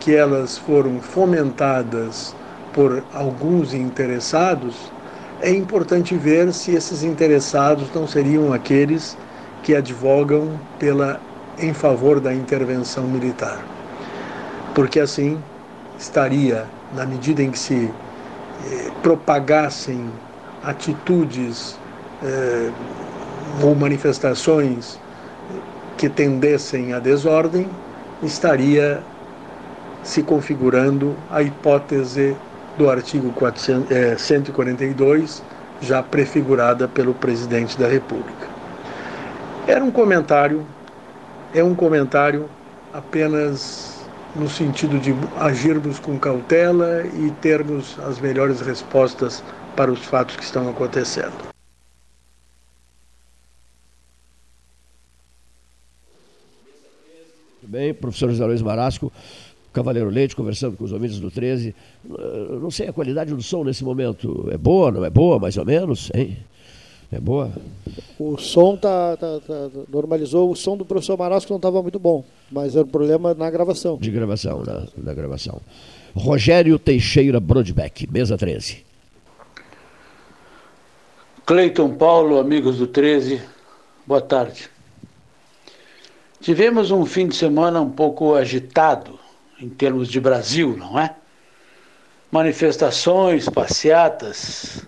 [0.00, 2.34] que elas foram fomentadas
[2.74, 4.92] por alguns interessados,
[5.40, 9.16] é importante ver se esses interessados não seriam aqueles
[9.62, 11.20] que advogam pela
[11.58, 13.60] em favor da intervenção militar.
[14.74, 15.38] Porque assim
[15.98, 17.90] estaria, na medida em que se
[18.64, 20.10] eh, propagassem
[20.62, 21.78] atitudes
[22.22, 22.70] eh,
[23.62, 24.98] ou manifestações
[25.96, 27.68] que tendessem à desordem,
[28.22, 29.02] estaria
[30.02, 32.36] se configurando a hipótese
[32.76, 35.42] do artigo 400, eh, 142,
[35.80, 38.51] já prefigurada pelo presidente da República.
[39.66, 40.66] Era um comentário,
[41.54, 42.48] é um comentário
[42.92, 49.42] apenas no sentido de agirmos com cautela e termos as melhores respostas
[49.76, 51.32] para os fatos que estão acontecendo.
[57.62, 59.12] Bem, professor José Luiz Marasco,
[59.72, 61.74] Cavaleiro Leite, conversando com os ouvintes do 13.
[62.60, 64.48] Não sei a qualidade do som nesse momento.
[64.50, 66.10] É boa, não é boa, mais ou menos?
[66.12, 66.36] Hein?
[67.12, 67.52] É boa?
[68.18, 70.50] O som tá, tá, tá normalizou.
[70.50, 73.98] O som do professor Marasco não estava muito bom, mas era um problema na gravação.
[73.98, 75.60] De gravação, na, na gravação.
[76.14, 78.84] Rogério Teixeira Brodbeck, mesa 13.
[81.44, 83.42] Cleiton Paulo, amigos do 13,
[84.06, 84.70] boa tarde.
[86.40, 89.18] Tivemos um fim de semana um pouco agitado
[89.60, 91.14] em termos de Brasil, não é?
[92.30, 94.86] Manifestações, passeatas,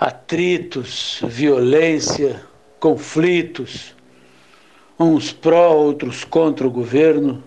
[0.00, 2.40] atritos, violência,
[2.80, 3.94] conflitos,
[4.98, 7.44] uns pró, outros contra o governo,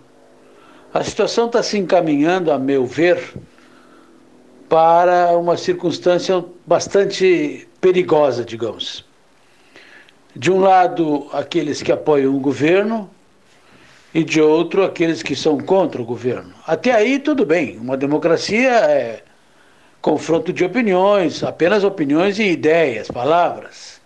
[0.93, 3.33] A situação está se encaminhando, a meu ver,
[4.69, 9.03] para uma circunstância bastante perigosa, digamos.
[10.35, 13.09] De um lado, aqueles que apoiam o governo,
[14.13, 16.53] e de outro, aqueles que são contra o governo.
[16.67, 17.79] Até aí, tudo bem.
[17.79, 19.23] Uma democracia é
[20.03, 24.01] confronto de opiniões, apenas opiniões e ideias, palavras.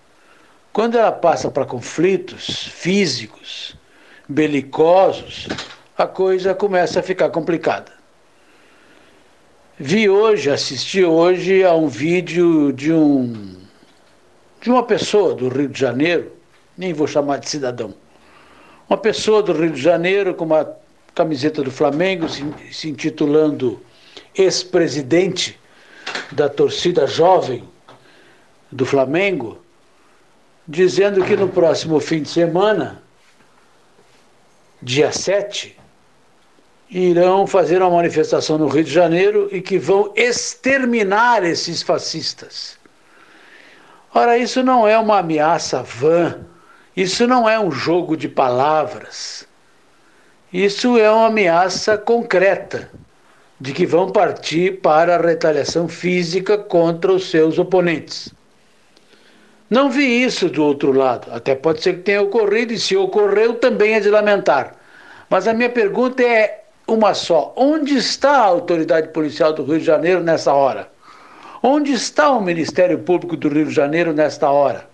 [0.71, 3.75] Quando ela passa para conflitos físicos,
[4.29, 5.47] belicosos,
[5.97, 7.91] a coisa começa a ficar complicada.
[9.79, 13.57] Vi hoje, assisti hoje a um vídeo de um
[14.61, 16.31] de uma pessoa do Rio de Janeiro,
[16.77, 17.95] nem vou chamar de cidadão.
[18.87, 20.77] Uma pessoa do Rio de Janeiro com uma
[21.15, 23.81] camiseta do Flamengo, se, se intitulando
[24.35, 25.59] ex-presidente
[26.31, 27.67] da torcida jovem
[28.71, 29.61] do Flamengo,
[30.67, 33.01] dizendo que no próximo fim de semana
[34.81, 35.77] dia 7,
[36.89, 42.77] irão fazer uma manifestação no Rio de Janeiro e que vão exterminar esses fascistas.
[44.13, 46.39] Ora, isso não é uma ameaça vã,
[46.95, 49.47] isso não é um jogo de palavras.
[50.51, 52.89] Isso é uma ameaça concreta
[53.59, 58.33] de que vão partir para a retaliação física contra os seus oponentes.
[59.69, 61.27] Não vi isso do outro lado.
[61.31, 64.75] Até pode ser que tenha ocorrido, e se ocorreu, também é de lamentar.
[65.29, 69.85] Mas a minha pergunta é uma só: onde está a autoridade policial do Rio de
[69.85, 70.89] Janeiro nessa hora?
[71.61, 74.87] Onde está o Ministério Público do Rio de Janeiro nesta hora?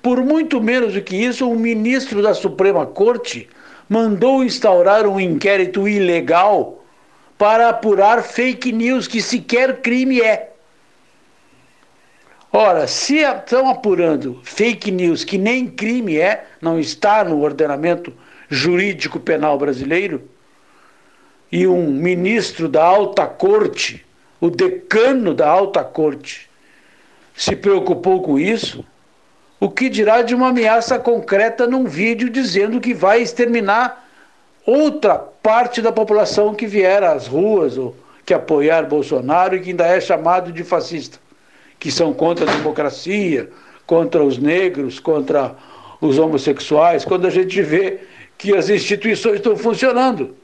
[0.00, 3.48] Por muito menos do que isso, o ministro da Suprema Corte
[3.88, 6.77] mandou instaurar um inquérito ilegal
[7.38, 10.52] para apurar fake news, que sequer crime é.
[12.52, 18.12] Ora, se estão apurando fake news que nem crime é, não está no ordenamento
[18.48, 20.28] jurídico penal brasileiro,
[21.50, 24.04] e um ministro da alta corte,
[24.40, 26.48] o decano da alta corte,
[27.34, 28.84] se preocupou com isso,
[29.60, 34.07] o que dirá de uma ameaça concreta num vídeo dizendo que vai exterminar
[34.70, 37.96] outra parte da população que vier às ruas ou
[38.26, 41.18] que apoiar Bolsonaro e que ainda é chamado de fascista
[41.78, 43.48] que são contra a democracia,
[43.86, 45.54] contra os negros, contra
[46.00, 48.00] os homossexuais, quando a gente vê
[48.36, 50.36] que as instituições estão funcionando.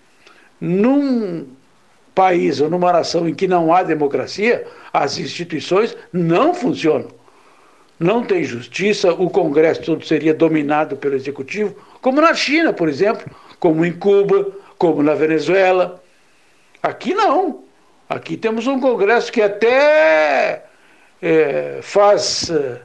[0.61, 1.47] Num
[2.15, 7.09] país ou numa nação em que não há democracia, as instituições não funcionam.
[7.99, 13.25] Não tem justiça, o Congresso todo seria dominado pelo Executivo, como na China, por exemplo,
[13.65, 15.99] como em Cuba, como na Venezuela.
[16.83, 17.65] Aqui não.
[18.07, 20.67] Aqui temos um Congresso que até
[21.23, 22.83] é, faz é,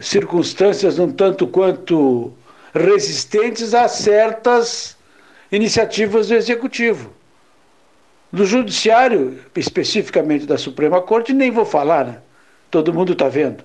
[0.00, 2.32] circunstâncias um tanto quanto
[2.72, 4.96] resistentes a certas
[5.50, 7.12] iniciativas do Executivo.
[8.30, 12.18] Do Judiciário, especificamente da Suprema Corte, nem vou falar, né?
[12.70, 13.64] Todo mundo está vendo.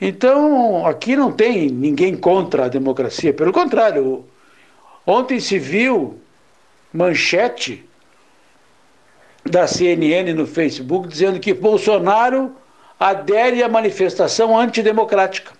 [0.00, 4.30] Então, aqui não tem ninguém contra a democracia, pelo contrário.
[5.06, 6.20] Ontem se viu
[6.92, 7.84] manchete
[9.44, 12.54] da CNN no Facebook dizendo que Bolsonaro
[12.98, 15.52] adere à manifestação antidemocrática.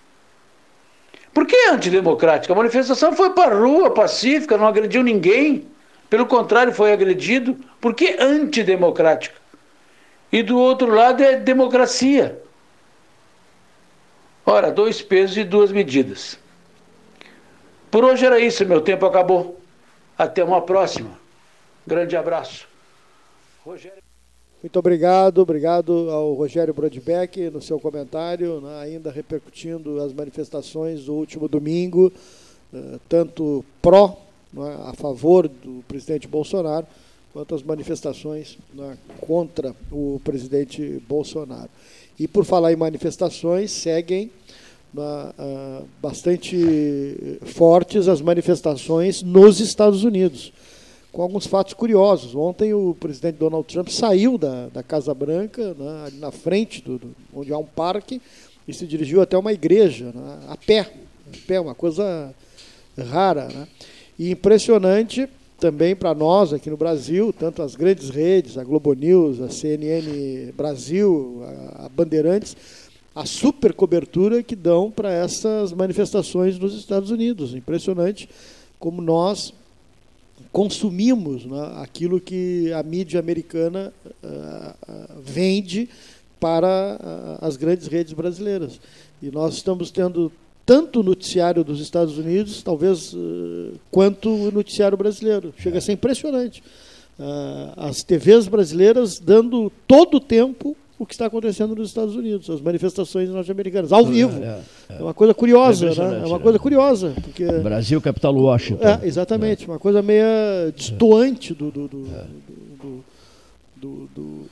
[1.35, 2.53] Por que antidemocrática?
[2.53, 5.67] A manifestação foi para a rua, pacífica, não agrediu ninguém.
[6.09, 7.57] Pelo contrário, foi agredido.
[7.81, 9.35] Por que antidemocrática?
[10.31, 12.39] E do outro lado é democracia.
[14.45, 16.39] Ora, dois pesos e duas medidas.
[17.93, 19.61] Por hoje era isso, meu tempo acabou.
[20.17, 21.11] Até uma próxima.
[21.87, 22.67] Grande abraço.
[23.63, 24.03] Rogério.
[24.63, 31.13] Muito obrigado, obrigado ao Rogério Brodbeck no seu comentário, né, ainda repercutindo as manifestações do
[31.13, 32.11] último domingo,
[32.73, 34.17] uh, tanto pró,
[34.51, 36.87] né, a favor do presidente Bolsonaro,
[37.33, 41.69] quanto as manifestações né, contra o presidente Bolsonaro.
[42.19, 44.31] E por falar em manifestações, seguem
[46.01, 50.53] bastante fortes as manifestações nos Estados Unidos
[51.13, 52.35] com alguns fatos curiosos.
[52.35, 56.99] Ontem o presidente Donald Trump saiu da, da Casa Branca, né, ali na frente, do,
[56.99, 58.21] do, onde há um parque,
[58.67, 62.35] e se dirigiu até uma igreja, né, a pé, a pé, uma coisa
[63.11, 63.49] rara.
[63.49, 63.69] Né?
[64.19, 65.29] E impressionante
[65.61, 70.51] também para nós aqui no Brasil, tanto as grandes redes, a Globo News, a CNN
[70.57, 71.43] Brasil,
[71.77, 72.57] a, a Bandeirantes,
[73.15, 77.55] a super cobertura que dão para essas manifestações nos Estados Unidos.
[77.55, 78.29] Impressionante
[78.79, 79.53] como nós
[80.51, 85.89] consumimos né, aquilo que a mídia americana uh, vende
[86.41, 88.81] para uh, as grandes redes brasileiras.
[89.23, 90.33] E nós estamos tendo
[90.65, 95.55] tanto o noticiário dos Estados Unidos, talvez, uh, quanto o noticiário brasileiro.
[95.59, 96.63] Chega a ser impressionante.
[97.19, 102.49] Uh, as TVs brasileiras dando todo o tempo o que está acontecendo nos Estados Unidos,
[102.49, 104.41] as manifestações norte-americanas, ao vivo.
[104.43, 105.03] É, é, é.
[105.03, 106.21] uma coisa curiosa, é né?
[106.23, 107.13] É uma coisa curiosa.
[107.21, 107.45] Porque...
[107.45, 108.87] Brasil, capital Washington.
[108.87, 109.67] É, exatamente.
[109.67, 110.25] Uma coisa meio
[110.77, 113.05] distoante do, do, do,
[113.77, 114.47] do, do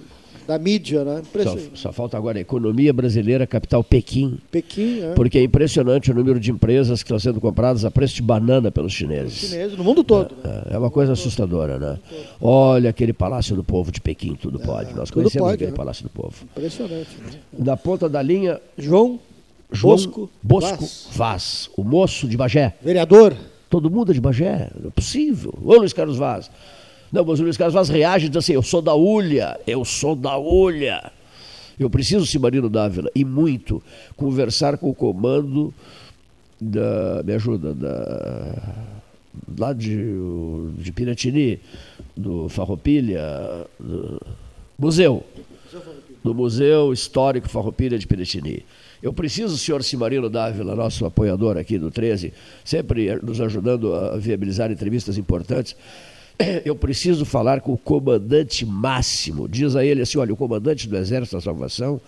[0.51, 1.23] da mídia, né?
[1.45, 4.37] Só, só, falta agora a economia brasileira, capital Pequim.
[4.51, 5.15] Pequim, é.
[5.15, 8.69] Porque é impressionante o número de empresas que estão sendo compradas a preço de banana
[8.69, 9.35] pelos chineses.
[9.35, 10.35] chineses, no mundo todo.
[10.43, 10.63] É, né?
[10.71, 11.99] é uma coisa assustadora, né?
[12.41, 14.93] Olha aquele Palácio do Povo de Pequim, tudo é, pode.
[14.93, 15.77] Nós conhecemos pode, aquele né?
[15.77, 16.35] Palácio do Povo.
[16.43, 17.11] Impressionante.
[17.25, 17.41] Né?
[17.57, 19.21] Na ponta da linha, João,
[19.71, 21.09] João Bosco, Bosco Vaz.
[21.13, 22.75] Vaz, o moço de Bagé.
[22.83, 23.37] Vereador.
[23.69, 25.55] Todo mundo é de Bagé, não é possível.
[25.63, 26.51] Ô Luiz Carlos Vaz.
[27.13, 29.85] Não, mas o Luiz Carlos Vaz reage e diz assim: eu sou da Ulha, eu
[29.85, 31.13] sou da Ulha.
[31.79, 33.83] Eu preciso, Simarino Dávila, e muito,
[34.17, 35.73] conversar com o comando
[36.61, 37.23] da.
[37.25, 38.75] Me ajuda, da.
[39.59, 39.97] Lá de,
[40.79, 41.61] de Piratini,
[42.17, 44.21] do Farroupilha, do
[44.79, 45.25] museu.
[46.23, 48.65] Do Museu Histórico Farroupilha de Piratini.
[49.03, 54.71] Eu preciso, senhor Simarino Dávila, nosso apoiador aqui do 13, sempre nos ajudando a viabilizar
[54.71, 55.75] entrevistas importantes.
[56.65, 59.49] eu preciso falar com o comandante máximo.
[59.49, 62.01] Diz a ele assim: olha, o comandante do Exército da Salvação,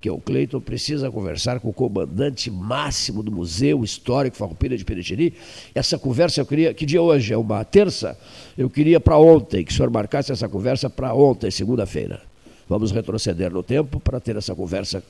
[0.00, 4.84] que é o Cleiton, precisa conversar com o comandante máximo do Museu Histórico Farroupilha de
[4.84, 5.34] Peretini.
[5.74, 7.32] Essa conversa eu queria, que dia hoje?
[7.32, 8.18] É uma terça?
[8.56, 12.22] Eu queria para ontem, que o senhor marcasse essa conversa para ontem, segunda-feira.
[12.68, 15.02] Vamos retroceder no tempo para ter essa conversa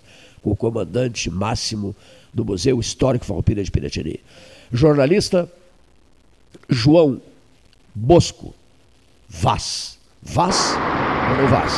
[0.42, 1.94] com o comandante máximo
[2.32, 4.20] do Museu Histórico Farroupilha de Piratini.
[4.72, 5.50] Jornalista
[6.68, 7.20] João
[7.94, 8.54] Bosco,
[9.28, 9.98] Vaz.
[10.22, 10.76] Vaz
[11.28, 11.72] ou não Vaz?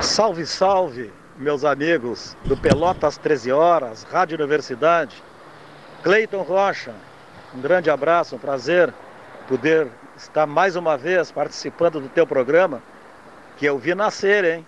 [0.00, 5.22] Salve, salve, meus amigos do Pelotas 13 Horas, Rádio Universidade.
[6.02, 6.94] Cleiton Rocha,
[7.54, 8.94] um grande abraço, um prazer
[9.46, 12.80] poder estar mais uma vez participando do teu programa,
[13.58, 14.66] que eu vi nascer, hein?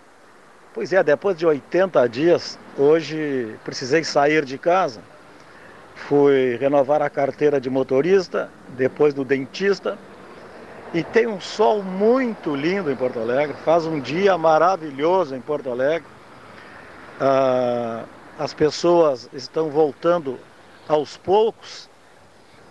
[0.74, 5.00] Pois é, depois de 80 dias, hoje precisei sair de casa.
[5.94, 9.96] Fui renovar a carteira de motorista, depois do dentista
[10.94, 15.70] e tem um sol muito lindo em Porto Alegre, faz um dia maravilhoso em Porto
[15.70, 16.06] Alegre.
[17.18, 18.04] Ah,
[18.38, 20.38] as pessoas estão voltando
[20.88, 21.88] aos poucos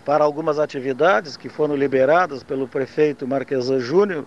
[0.06, 4.26] para algumas atividades que foram liberadas pelo prefeito Marquesan Júnior,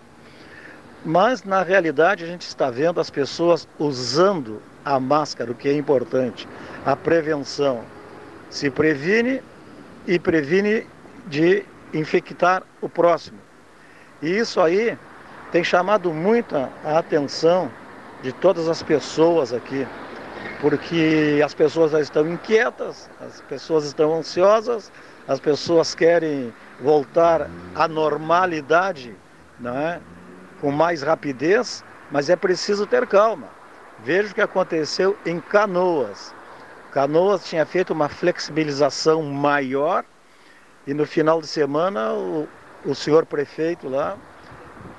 [1.05, 5.77] mas na realidade a gente está vendo as pessoas usando a máscara, o que é
[5.77, 6.49] importante,
[6.85, 7.83] a prevenção.
[8.51, 9.41] Se previne
[10.07, 10.87] e previne
[11.27, 13.44] de infectar o próximo.
[14.25, 14.97] E isso aí
[15.53, 17.71] tem chamado muita a atenção
[18.23, 19.87] de todas as pessoas aqui,
[20.63, 24.91] porque as pessoas estão inquietas, as pessoas estão ansiosas,
[25.29, 29.15] as pessoas querem voltar à normalidade,
[29.61, 30.01] né,
[30.59, 33.49] com mais rapidez, mas é preciso ter calma.
[34.03, 36.35] Veja o que aconteceu em Canoas.
[36.93, 40.03] Canoas tinha feito uma flexibilização maior
[40.87, 42.49] e no final de semana o,
[42.85, 44.17] o senhor prefeito lá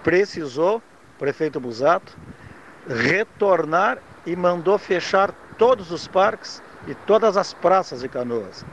[0.04, 0.82] precisou,
[1.18, 2.18] prefeito Busato,
[2.88, 8.66] retornar e mandou fechar todos os parques e todas as praças de canoas.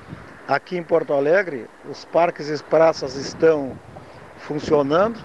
[0.49, 3.77] Aqui em Porto Alegre, os parques e praças estão
[4.39, 5.19] funcionando,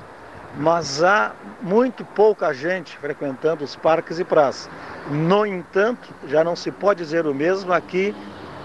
[0.57, 4.69] mas há muito pouca gente frequentando os parques e praças.
[5.09, 8.15] No entanto, já não se pode dizer o mesmo aqui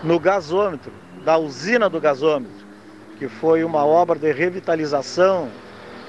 [0.05, 0.93] no gasômetro,
[1.25, 2.62] da usina do gasômetro
[3.23, 5.49] que foi uma obra de revitalização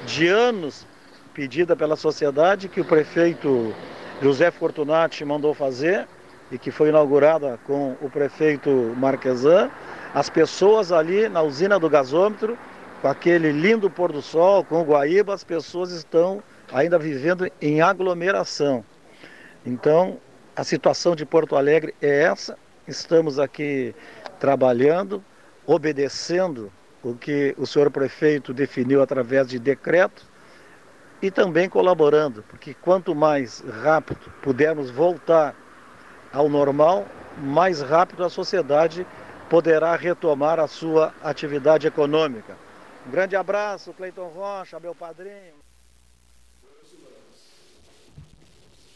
[0.03, 0.83] de anos
[1.31, 3.71] pedida pela sociedade, que o prefeito
[4.19, 6.07] José Fortunati mandou fazer
[6.51, 9.69] e que foi inaugurada com o prefeito Marquesan.
[10.11, 12.57] As pessoas ali na usina do gasômetro,
[12.99, 16.41] com aquele lindo pôr do sol, com o Guaíba, as pessoas estão
[16.71, 18.83] ainda vivendo em aglomeração.
[19.63, 20.17] Então,
[20.55, 22.57] a situação de Porto Alegre é essa.
[22.87, 23.93] Estamos aqui
[24.39, 25.23] trabalhando,
[25.67, 26.71] obedecendo
[27.03, 30.25] o que o senhor prefeito definiu através de decreto
[31.21, 35.55] e também colaborando, porque quanto mais rápido pudermos voltar
[36.31, 37.05] ao normal,
[37.37, 39.05] mais rápido a sociedade
[39.49, 42.57] poderá retomar a sua atividade econômica.
[43.05, 45.53] Um grande abraço, Cleiton Rocha, meu padrinho.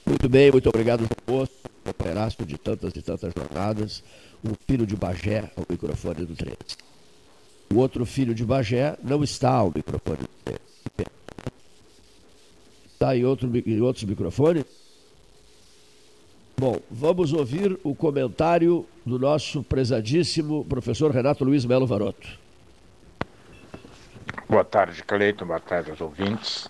[0.06, 1.52] Muito bem, muito obrigado, moço,
[1.84, 4.04] companheiraço de tantas e tantas jornadas.
[4.44, 6.87] Um filho de Bagé ao microfone do 13.
[7.74, 10.28] O outro filho de Bagé não está ao microfone.
[12.94, 14.66] Está em, outro, em outros microfones?
[16.60, 22.28] Bom, vamos ouvir o comentário do nosso prezadíssimo professor Renato Luiz Melo Varoto.
[24.50, 25.46] Boa tarde, Cleiton.
[25.46, 26.68] Boa tarde aos ouvintes.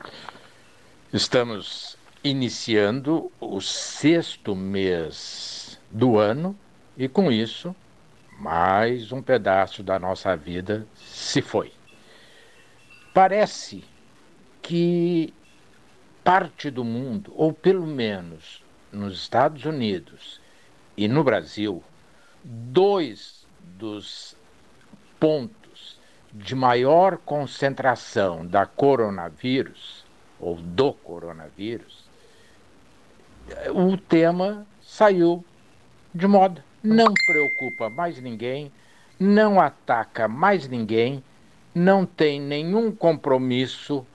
[1.14, 6.54] Estamos iniciando o sexto mês do ano
[6.98, 7.74] e, com isso,
[8.40, 11.72] mais um pedaço da nossa vida se foi.
[13.14, 13.84] Parece
[14.62, 15.34] que
[16.24, 20.40] parte do mundo, ou pelo menos nos Estados Unidos
[20.96, 21.84] e no Brasil,
[22.44, 24.36] dois dos
[25.20, 26.00] pontos
[26.32, 30.06] de maior concentração da coronavírus,
[30.40, 32.08] ou do coronavírus,
[33.74, 35.44] o tema saiu
[36.14, 36.67] de moda.
[36.88, 38.72] Não preocupa mais ninguém,
[39.20, 41.22] não ataca mais ninguém,
[41.76, 44.08] não tem nenhum compromisso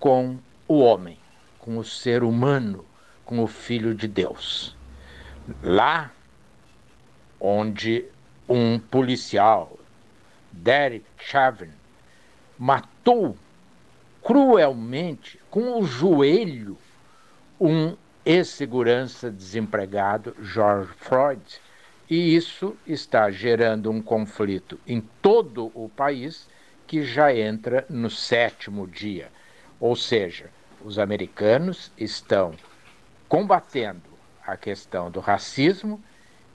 [0.00, 1.16] com o homem,
[1.60, 2.84] com o ser humano,
[3.24, 4.76] com o Filho de Deus.
[5.62, 6.10] Lá
[7.40, 8.04] onde
[8.48, 9.78] um policial,
[10.50, 11.70] Derek Chauvin,
[12.58, 13.36] matou
[14.24, 16.76] cruelmente com o joelho
[17.60, 17.96] um
[18.26, 21.60] ex-segurança desempregado, George Floyd,
[22.08, 26.48] e isso está gerando um conflito em todo o país
[26.86, 29.28] que já entra no sétimo dia.
[29.78, 30.50] Ou seja,
[30.82, 32.54] os americanos estão
[33.28, 34.08] combatendo
[34.46, 36.02] a questão do racismo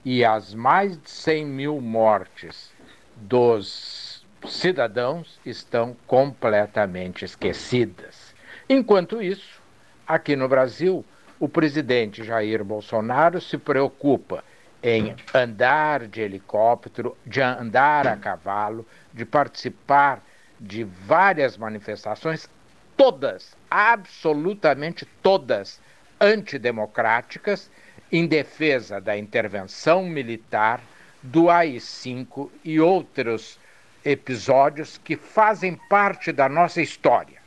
[0.03, 2.71] e as mais de 100 mil mortes
[3.15, 8.33] dos cidadãos estão completamente esquecidas.
[8.67, 9.61] Enquanto isso,
[10.07, 11.05] aqui no Brasil,
[11.39, 14.43] o presidente Jair Bolsonaro se preocupa
[14.83, 20.21] em andar de helicóptero, de andar a cavalo, de participar
[20.59, 22.49] de várias manifestações,
[22.97, 25.79] todas, absolutamente todas,
[26.19, 27.71] antidemocráticas
[28.11, 30.81] em defesa da intervenção militar,
[31.21, 33.57] do AI-5 e outros
[34.03, 37.41] episódios que fazem parte da nossa história.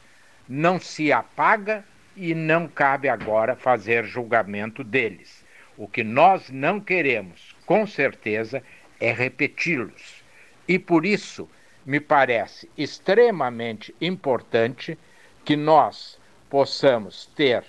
[0.48, 1.84] Não se apaga
[2.16, 5.44] e não cabe agora fazer julgamento deles.
[5.76, 8.62] O que nós não queremos, com certeza,
[8.98, 10.24] é repeti-los.
[10.66, 11.48] E por isso
[11.84, 14.98] me parece extremamente importante
[15.44, 16.18] que nós
[16.48, 17.64] possamos ter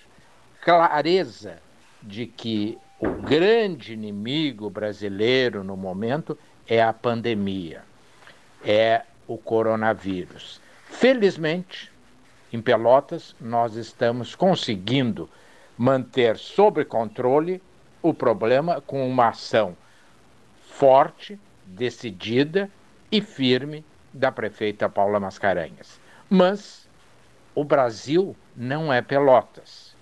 [0.61, 1.59] clareza
[2.01, 6.37] de que o grande inimigo brasileiro no momento
[6.67, 7.83] é a pandemia,
[8.65, 10.59] é o coronavírus.
[10.89, 11.91] Felizmente,
[12.51, 15.29] em Pelotas, nós estamos conseguindo
[15.77, 17.61] manter sob controle
[18.09, 19.75] o problema com uma ação
[20.61, 22.69] forte, decidida
[23.11, 23.83] e firme
[24.13, 25.99] da prefeita Paula Mascarenhas.
[26.29, 26.87] Mas
[27.55, 29.95] o Brasil não é Pelotas.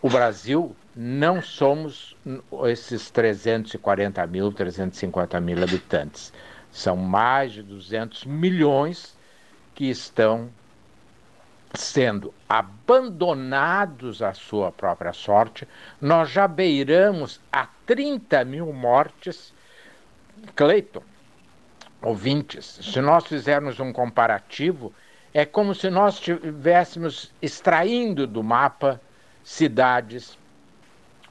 [0.00, 2.16] O Brasil não somos
[2.64, 6.32] esses 340 mil, 350 mil habitantes.
[6.70, 9.16] São mais de 200 milhões
[9.74, 10.50] que estão
[11.74, 15.66] sendo abandonados à sua própria sorte.
[16.00, 19.52] Nós já beiramos a 30 mil mortes.
[20.54, 21.02] Cleiton,
[22.02, 24.92] ouvintes, se nós fizermos um comparativo,
[25.32, 29.00] é como se nós estivéssemos extraindo do mapa
[29.42, 30.36] cidades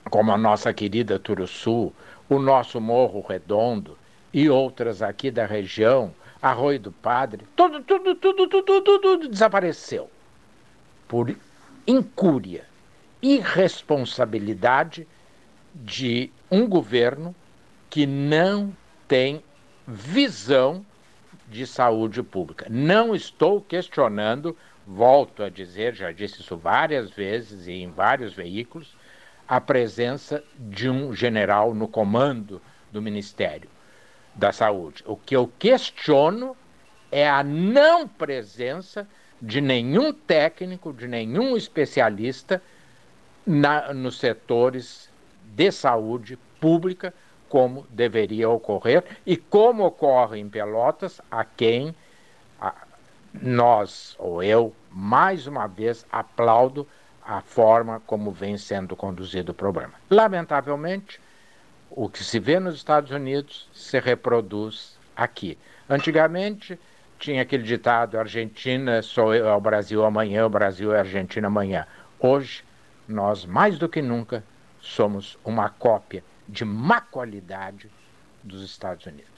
[0.10, 1.94] como a nossa querida Turuçu,
[2.28, 3.98] o nosso Morro Redondo
[4.34, 10.10] e outras aqui da região, Arroio do Padre, tudo, tudo, tudo, tudo, tudo, tudo desapareceu.
[11.12, 11.36] Por
[11.86, 12.64] incúria,
[13.22, 15.06] irresponsabilidade
[15.76, 17.36] de um governo
[17.90, 18.74] que não
[19.10, 19.44] tem
[19.86, 20.86] visão
[21.50, 22.66] de saúde pública.
[22.70, 24.56] Não estou questionando,
[24.88, 28.96] volto a dizer, já disse isso várias vezes e em vários veículos,
[29.46, 33.70] a presença de um general no comando do Ministério
[34.34, 35.04] da Saúde.
[35.06, 36.56] O que eu questiono
[37.12, 39.06] é a não presença
[39.42, 42.62] de nenhum técnico, de nenhum especialista
[43.46, 45.10] na, nos setores
[45.44, 47.14] de saúde pública,
[47.50, 51.94] como deveria ocorrer e como ocorre em Pelotas, a quem
[52.62, 52.74] a,
[53.34, 56.88] nós, ou eu, mais uma vez aplaudo
[57.26, 59.94] a forma como vem sendo conduzido o problema.
[60.10, 61.20] Lamentavelmente,
[61.90, 65.58] o que se vê nos Estados Unidos se reproduz aqui.
[65.90, 66.80] Antigamente,
[67.22, 71.48] tinha aquele ditado: Argentina sou eu, é o Brasil amanhã, o Brasil é a Argentina
[71.48, 71.86] amanhã.
[72.20, 72.64] Hoje,
[73.08, 74.44] nós, mais do que nunca,
[74.82, 77.90] somos uma cópia de má qualidade
[78.44, 79.31] dos Estados Unidos.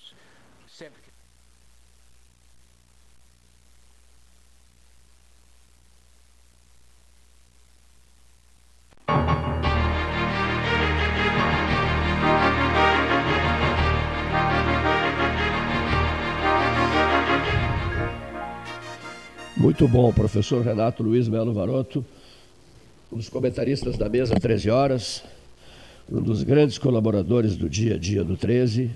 [19.56, 22.04] Muito bom, professor Renato Luiz Melo Varoto,
[23.12, 25.24] um dos comentaristas da mesa 13 horas,
[26.12, 28.90] um dos grandes colaboradores do dia a dia do 13.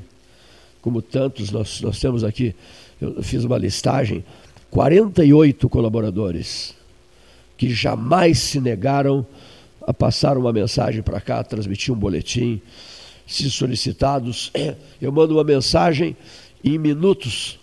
[0.82, 2.56] Como tantos, nós, nós temos aqui,
[3.00, 4.26] eu fiz uma listagem,
[4.72, 6.74] 48 colaboradores
[7.56, 9.28] que jamais se negaram
[9.86, 12.60] a passar uma mensagem para cá, transmitir um boletim.
[13.28, 14.52] Se solicitados,
[15.00, 16.18] eu mando uma mensagem
[16.64, 17.60] e em minutos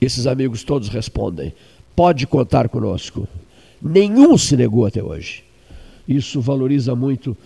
[0.00, 1.52] esses amigos todos respondem.
[1.94, 3.28] Pode contar conosco.
[3.80, 5.44] Nenhum se negou até hoje.
[6.08, 7.36] Isso valoriza muito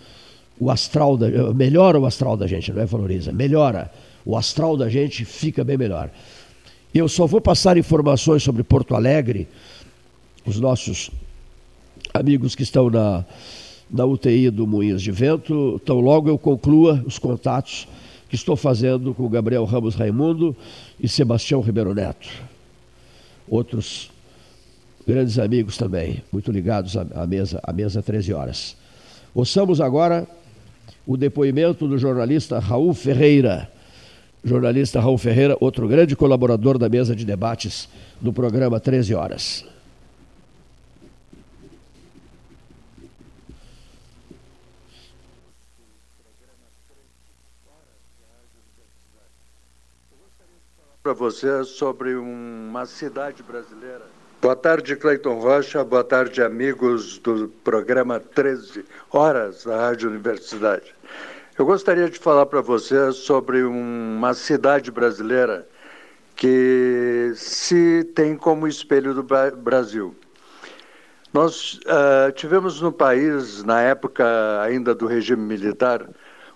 [0.59, 3.91] o astral da, melhora o astral da gente, não é valoriza, melhora.
[4.25, 6.11] O astral da gente fica bem melhor.
[6.93, 9.47] Eu só vou passar informações sobre Porto Alegre,
[10.45, 11.09] os nossos
[12.13, 13.23] amigos que estão na,
[13.89, 17.87] na UTI do Moinhos de Vento, tão logo eu conclua os contatos
[18.27, 20.55] que estou fazendo com Gabriel Ramos Raimundo
[20.99, 22.29] e Sebastião Ribeiro Neto.
[23.47, 24.11] Outros
[25.09, 28.77] grandes amigos também, muito ligados à, mesa, à mesa 13 horas.
[29.33, 30.27] Ouçamos agora
[31.05, 33.67] o depoimento do jornalista Raul Ferreira.
[34.43, 37.89] Jornalista Raul Ferreira, outro grande colaborador da mesa de debates
[38.21, 39.65] do programa 13 horas.
[51.01, 54.18] para você sobre uma cidade brasileira.
[54.41, 55.83] Boa tarde, Cleiton Rocha.
[55.83, 60.95] Boa tarde, amigos do programa 13 Horas da Rádio Universidade.
[61.57, 65.67] Eu gostaria de falar para você sobre uma cidade brasileira
[66.37, 69.27] que se tem como espelho do
[69.57, 70.15] Brasil.
[71.33, 74.23] Nós uh, tivemos no país, na época
[74.61, 76.09] ainda do regime militar,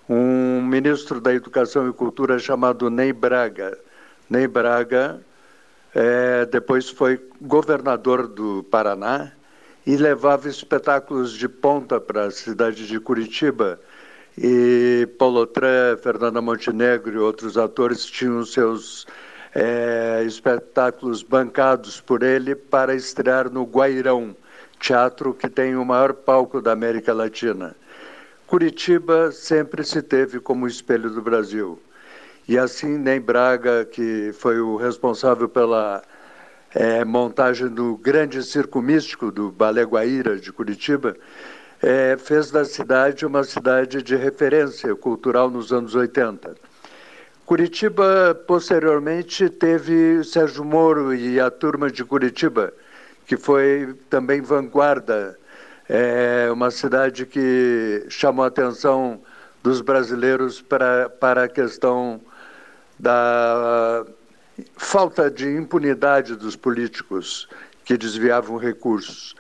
[0.08, 3.78] um ministro da Educação e Cultura chamado Ney Braga
[4.30, 5.20] Ney Braga
[5.96, 9.32] é, depois foi governador do Paraná
[9.86, 13.80] e levava espetáculos de ponta para a cidade de Curitiba.
[14.38, 19.06] E Paulo Tré, Fernanda Montenegro e outros atores tinham seus
[19.54, 24.36] é, espetáculos bancados por ele para estrear no Guairão,
[24.80, 27.76] teatro que tem o maior palco da América Latina.
[28.48, 31.80] Curitiba sempre se teve como espelho do Brasil.
[32.48, 36.04] E assim, nem Braga, que foi o responsável pela
[36.76, 41.16] é, montagem do grande circo místico do Balé Guaíra de Curitiba,
[41.82, 46.56] é, fez da cidade uma cidade de referência cultural nos anos 80.
[47.46, 52.74] Curitiba, posteriormente, teve Sérgio Moro e a turma de Curitiba,
[53.26, 55.38] que foi também vanguarda,
[55.90, 59.22] é uma cidade que chamou a atenção
[59.62, 62.22] dos brasileiros para, para a questão
[63.00, 64.06] da
[64.78, 67.48] falta de impunidade dos políticos
[67.84, 69.36] que desviavam recursos.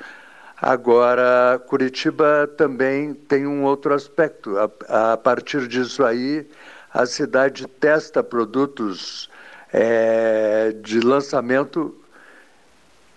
[0.61, 4.55] Agora, Curitiba também tem um outro aspecto.
[4.57, 6.47] A, a partir disso aí,
[6.93, 9.29] a cidade testa produtos
[9.71, 11.95] é, de lançamento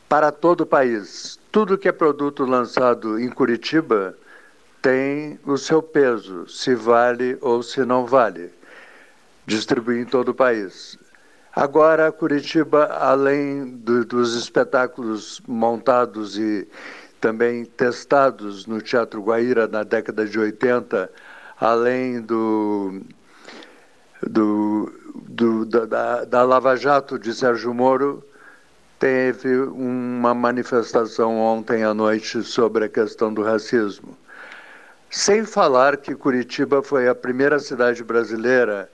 [0.09, 1.39] para todo o país.
[1.53, 4.17] Tudo que é produto lançado em Curitiba
[4.83, 8.56] tem o seu peso, se vale ou se não vale
[9.47, 10.99] distribuir em todo o país.
[11.55, 16.69] Agora, Curitiba, além do, dos espetáculos montados e
[17.21, 21.11] também testados no Teatro Guaíra na década de 80,
[21.59, 23.01] além do,
[24.23, 28.23] do, do da, da Lava Jato de Sérgio Moro,
[28.99, 34.17] teve uma manifestação ontem à noite sobre a questão do racismo.
[35.11, 38.91] Sem falar que Curitiba foi a primeira cidade brasileira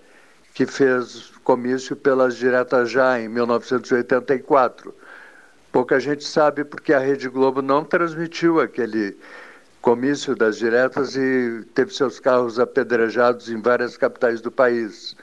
[0.54, 4.94] que fez comício pelas diretas já em 1984.
[5.70, 9.16] Pouca gente sabe porque a Rede Globo não transmitiu aquele
[9.80, 15.16] comício das diretas e teve seus carros apedrejados em várias capitais do país.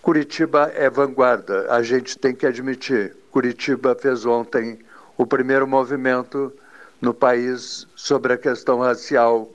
[0.00, 3.14] Curitiba é vanguarda, a gente tem que admitir.
[3.30, 4.78] Curitiba fez ontem
[5.18, 6.52] o primeiro movimento
[7.00, 9.50] no país sobre a questão racial,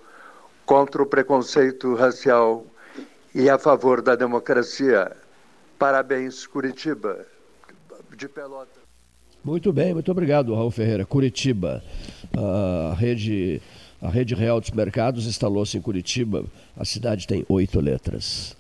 [0.65, 2.65] contra o preconceito racial
[3.35, 5.11] e a favor da democracia.
[5.77, 7.25] Parabéns, Curitiba,
[8.17, 8.81] de Pelotas.
[9.43, 11.05] Muito bem, muito obrigado, Raul Ferreira.
[11.05, 11.83] Curitiba,
[12.33, 13.61] a rede,
[14.01, 16.45] a rede Real dos Mercados instalou-se em Curitiba.
[16.77, 18.55] A cidade tem oito letras.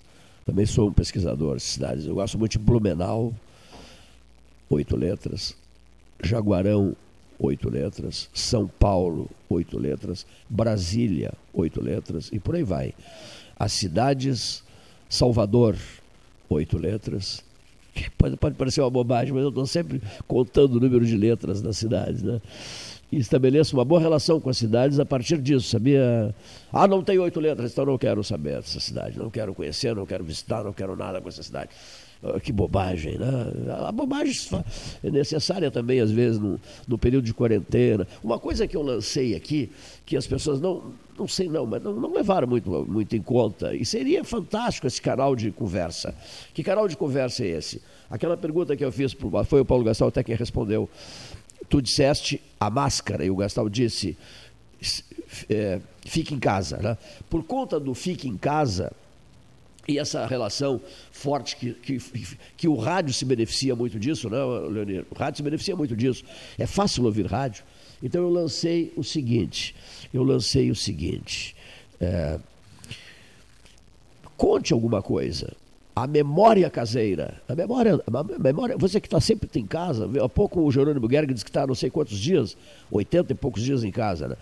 [0.45, 2.05] Também sou um pesquisador de cidades.
[2.05, 3.33] Eu gosto muito de Blumenau,
[4.69, 5.55] oito letras.
[6.21, 6.93] Jaguarão,
[7.39, 8.29] oito letras.
[8.33, 10.25] São Paulo, oito letras.
[10.49, 12.29] Brasília, oito letras.
[12.31, 12.93] E por aí vai.
[13.57, 14.64] As cidades
[15.09, 15.77] Salvador,
[16.49, 17.43] oito letras.
[18.17, 21.77] Pode, pode parecer uma bobagem, mas eu estou sempre contando o número de letras das
[21.77, 22.41] cidades, né?
[23.09, 26.35] E estabeleço uma boa relação com as cidades a partir disso, sabia?
[26.73, 30.05] Ah, não tem oito letras, então não quero saber dessa cidade, não quero conhecer, não
[30.05, 31.69] quero visitar, não quero nada com essa cidade.
[32.25, 33.27] Ah, que bobagem, né?
[33.87, 34.33] A bobagem
[35.03, 38.07] é necessária também, às vezes, no, no, período de quarentena.
[38.23, 39.69] Uma coisa que eu lancei aqui,
[40.05, 43.75] que as pessoas não, não sei não, mas não, não levaram muito, muito em conta,
[43.75, 46.15] e seria fantástico esse canal de conversa.
[46.53, 47.81] Que canal de conversa é esse?
[48.09, 49.15] Aquela pergunta que eu fiz,
[49.45, 50.89] foi o Paulo Gastal até quem respondeu.
[51.69, 54.17] Tu disseste a máscara, e o Gastal disse,
[55.49, 56.77] é, fique em casa.
[56.77, 56.97] Né?
[57.29, 58.91] Por conta do fique em casa,
[59.87, 60.81] e essa relação
[61.11, 61.99] forte que, que,
[62.57, 64.37] que o rádio se beneficia muito disso, né,
[64.69, 65.05] Leonir?
[65.11, 66.23] O rádio se beneficia muito disso.
[66.57, 67.63] É fácil ouvir rádio.
[68.01, 69.75] Então eu lancei o seguinte,
[70.13, 71.55] eu lancei o seguinte.
[71.99, 72.39] É,
[74.35, 75.55] conte alguma coisa.
[75.95, 80.61] A memória caseira, a memória, a memória você que está sempre em casa, há pouco
[80.61, 82.57] o Jerônimo Gerg disse que está não sei quantos dias,
[82.91, 84.35] 80 e poucos dias em casa, né?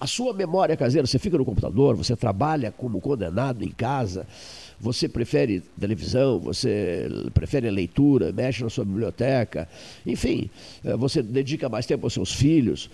[0.00, 4.28] A sua memória caseira, você fica no computador, você trabalha como condenado em casa,
[4.80, 9.68] você prefere televisão, você prefere a leitura, mexe na sua biblioteca,
[10.06, 10.48] enfim,
[10.84, 12.88] eh, você dedica mais tempo aos seus filhos,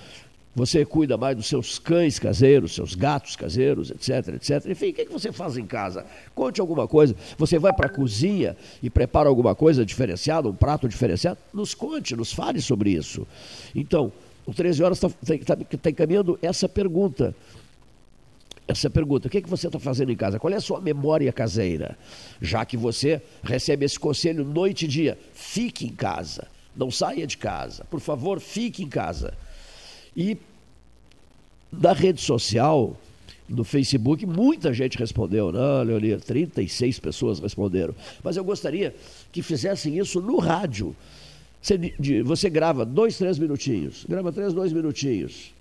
[0.55, 4.71] você cuida mais dos seus cães caseiros, seus gatos caseiros, etc, etc.
[4.71, 6.07] Enfim, o que, é que você faz em casa?
[6.33, 7.15] Conte alguma coisa.
[7.37, 11.39] Você vai para a cozinha e prepara alguma coisa diferenciada, um prato diferenciado?
[11.53, 13.27] Nos conte, nos fale sobre isso.
[13.75, 14.13] Então,
[14.47, 17.35] o 13 Horas está tá, tá encaminhando essa pergunta
[18.67, 20.39] essa pergunta: o que, é que você está fazendo em casa?
[20.39, 21.97] Qual é a sua memória caseira?
[22.41, 27.37] Já que você recebe esse conselho noite e dia, fique em casa, não saia de
[27.37, 29.35] casa, por favor, fique em casa.
[30.17, 30.37] E
[31.71, 32.97] da rede social,
[33.49, 37.95] no Facebook, muita gente respondeu, não, Leonir, 36 pessoas responderam.
[38.23, 38.95] Mas eu gostaria
[39.33, 40.95] que fizessem isso no rádio.
[41.61, 41.95] Você,
[42.25, 45.53] você grava dois, três minutinhos, grava três, dois minutinhos.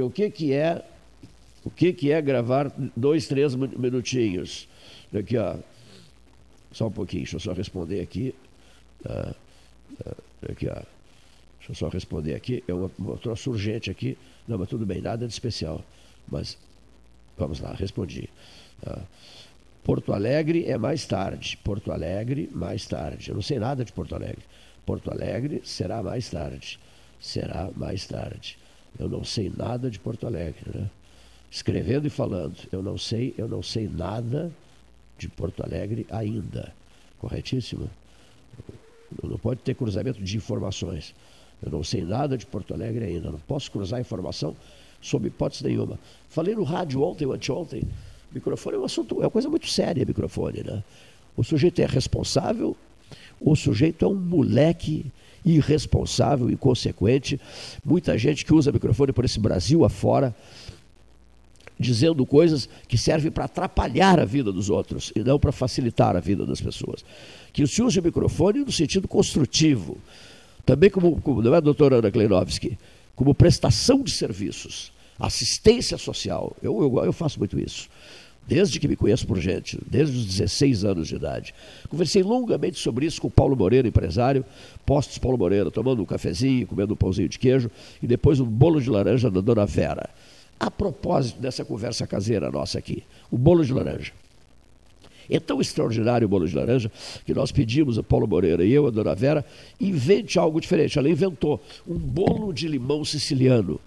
[0.00, 0.84] O que, que é
[1.64, 4.68] o que, que é gravar dois, três minutinhos?
[5.16, 5.56] Aqui, ó.
[6.72, 8.34] Só um pouquinho, deixa eu só responder aqui.
[9.06, 9.34] Ah,
[10.06, 10.16] ah,
[10.50, 10.74] aqui, ó.
[10.74, 12.62] Deixa eu só responder aqui.
[12.68, 14.18] É uma, uma troço urgente aqui.
[14.46, 15.82] Não, mas tudo bem, nada de especial.
[16.28, 16.58] Mas
[17.38, 18.28] vamos lá, respondi.
[18.84, 19.00] Ah,
[19.82, 21.58] Porto Alegre é mais tarde.
[21.62, 23.28] Porto Alegre, mais tarde.
[23.28, 24.42] Eu não sei nada de Porto Alegre.
[24.84, 26.78] Porto Alegre será mais tarde.
[27.20, 28.58] Será mais tarde.
[28.98, 30.90] Eu não sei nada de Porto Alegre, né?
[31.54, 32.56] Escrevendo e falando.
[32.72, 34.50] Eu não sei, eu não sei nada
[35.16, 36.74] de Porto Alegre ainda.
[37.20, 37.88] Corretíssimo?
[39.22, 41.14] Não pode ter cruzamento de informações.
[41.64, 43.30] Eu não sei nada de Porto Alegre ainda.
[43.30, 44.56] Não posso cruzar informação
[45.00, 45.96] sob hipótese nenhuma.
[46.28, 47.84] Falei no rádio ontem ou anteontem.
[48.32, 50.82] Microfone é um assunto, é uma coisa muito séria, microfone, né?
[51.36, 52.76] O sujeito é responsável,
[53.40, 55.06] o sujeito é um moleque
[55.44, 57.40] irresponsável, inconsequente.
[57.84, 60.34] Muita gente que usa microfone por esse Brasil afora
[61.78, 66.20] dizendo coisas que servem para atrapalhar a vida dos outros e não para facilitar a
[66.20, 67.04] vida das pessoas.
[67.52, 69.98] Que se use o microfone no sentido construtivo,
[70.64, 72.78] também como, como não é, doutora Ana Kleinovski,
[73.14, 76.56] como prestação de serviços, assistência social.
[76.62, 77.88] Eu, eu, eu faço muito isso
[78.46, 81.54] desde que me conheço por gente, desde os 16 anos de idade.
[81.88, 84.44] Conversei longamente sobre isso com o Paulo Moreira, empresário,
[84.84, 87.70] postos Paulo Moreira, tomando um cafezinho, comendo um pãozinho de queijo
[88.02, 90.10] e depois um bolo de laranja da Dona Vera.
[90.58, 94.12] A propósito dessa conversa caseira nossa aqui, o bolo de laranja.
[95.28, 96.90] É tão extraordinário o bolo de laranja
[97.24, 99.44] que nós pedimos a Paulo Moreira e eu, a dona Vera,
[99.80, 100.98] invente algo diferente.
[100.98, 103.80] Ela inventou um bolo de limão siciliano,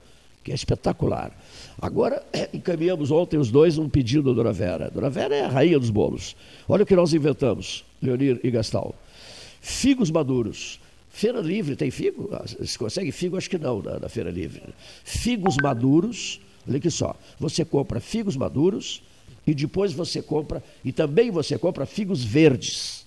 [0.43, 1.31] que é espetacular.
[1.79, 4.87] Agora, encaminhamos ontem os dois um pedido da dona Vera.
[4.87, 6.35] A dona Vera é a rainha dos bolos.
[6.67, 8.95] Olha o que nós inventamos, Leonir e Gastal.
[9.61, 10.79] Figos maduros.
[11.09, 12.29] Feira Livre tem figo?
[12.31, 13.37] Ah, se consegue figo?
[13.37, 14.61] Acho que não, na, na Feira Livre.
[15.03, 19.01] Figos maduros Olha aqui só, você compra figos maduros
[19.45, 23.05] e depois você compra, e também você compra figos verdes.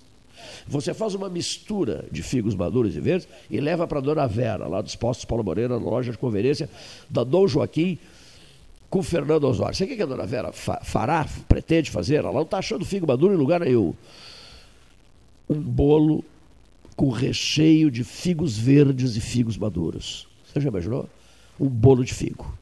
[0.67, 4.67] Você faz uma mistura de figos maduros e verdes e leva para a Dona Vera,
[4.67, 6.69] lá dos Postos Paulo Moreira, na loja de conveniência
[7.09, 7.99] da Dom Joaquim,
[8.89, 9.77] com Fernando Osório.
[9.77, 12.17] Sabe o que a Dona Vera fará, pretende fazer?
[12.17, 13.95] Ela não está achando figo maduro em lugar nenhum.
[15.49, 16.25] Um bolo
[16.97, 20.27] com recheio de figos verdes e figos maduros.
[20.47, 21.09] Você já imaginou?
[21.59, 22.60] Um bolo de figo.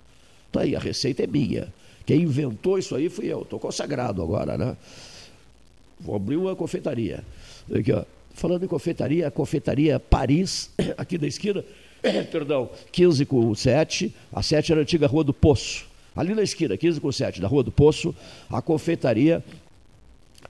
[0.53, 1.72] Tá aí, a receita é minha.
[2.07, 3.42] Quem inventou isso aí fui eu.
[3.42, 4.76] Estou consagrado agora, né?
[6.01, 7.24] Vou abrir uma confeitaria.
[7.72, 8.05] Aqui, ó.
[8.32, 11.64] Falando em confeitaria, a confeitaria Paris, aqui da esquina,
[12.30, 14.14] perdão, 15 com 7.
[14.32, 15.86] A 7 era a antiga Rua do Poço.
[16.14, 18.14] Ali na esquina, 15 com 7, da Rua do Poço,
[18.49, 19.44] a confeitaria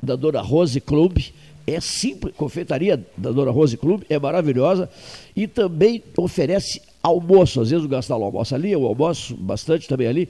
[0.03, 1.19] da dona Rose Club,
[1.67, 4.89] é simples, confeitaria da Dona Rose Clube é maravilhosa
[5.37, 7.61] e também oferece almoço.
[7.61, 10.29] Às vezes o Gastalo almoça ali, eu almoço bastante também ali.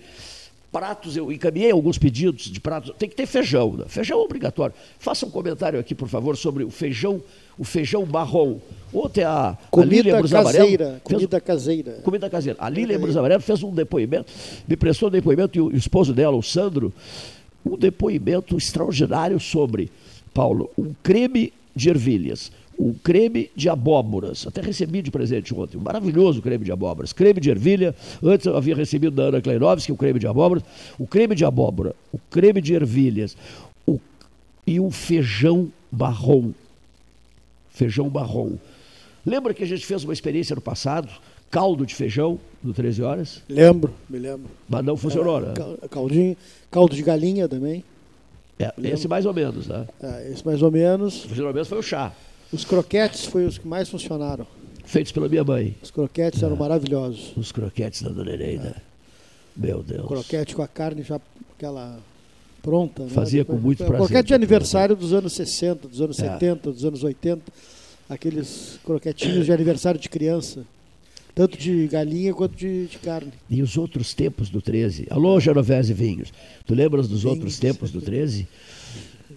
[0.70, 2.92] Pratos, eu encaminhei alguns pedidos de pratos.
[2.98, 3.84] Tem que ter feijão, né?
[3.88, 4.74] feijão é obrigatório.
[4.98, 7.22] Faça um comentário aqui, por favor, sobre o feijão,
[7.58, 8.58] o feijão marrom.
[8.92, 11.00] Ontem a, comida a Lília Brus caseira.
[11.02, 11.92] Comida caseira.
[12.04, 12.58] Comida caseira.
[12.60, 14.30] A Lília Brus Amarelo fez um depoimento,
[14.66, 16.92] me prestou um depoimento, e o, e o esposo dela, o Sandro,
[17.64, 19.90] um depoimento extraordinário sobre,
[20.34, 24.46] Paulo, um creme de ervilhas, um creme de abóboras.
[24.46, 27.12] Até recebi de presente ontem, um maravilhoso creme de abóboras.
[27.12, 30.62] Creme de ervilha, antes eu havia recebido da Ana Kleinovski o creme de abóboras.
[30.98, 33.36] O creme de abóbora, o creme de ervilhas
[33.86, 33.98] o,
[34.66, 36.52] e o feijão marrom.
[37.70, 38.52] Feijão marrom.
[39.26, 41.08] Lembra que a gente fez uma experiência no passado?
[41.50, 43.42] Caldo de feijão, no 13 horas?
[43.48, 44.50] Lembro, me lembro.
[44.68, 45.54] Mas não funcionou, né?
[45.90, 46.36] Caldinho,
[46.70, 47.82] caldo de galinha também.
[48.58, 49.86] É, esse mais ou menos, né?
[50.02, 51.24] É, esse mais ou menos.
[51.24, 52.12] O mais ou menos foi o chá.
[52.52, 54.46] Os croquetes foi os que mais funcionaram.
[54.84, 55.76] Feitos pela minha mãe.
[55.82, 57.32] Os croquetes eram maravilhosos.
[57.36, 58.76] Os croquetes da Dona Nereida.
[59.54, 60.06] Meu Deus.
[60.06, 61.20] Croquete com a carne já
[61.56, 61.98] aquela
[62.62, 63.02] pronta.
[63.02, 63.10] né?
[63.10, 63.96] Fazia com muito prazer.
[63.98, 66.32] Croquete de aniversário dos anos 60, dos anos É.
[66.32, 67.42] 70, dos anos 80.
[68.08, 70.64] Aqueles croquetinhos de aniversário de criança.
[71.34, 73.32] Tanto de galinha quanto de, de carne.
[73.50, 75.06] E os outros tempos do 13?
[75.10, 76.32] Alô, Genovese Vinhos.
[76.66, 78.48] Tu lembras dos outros tempos do 13?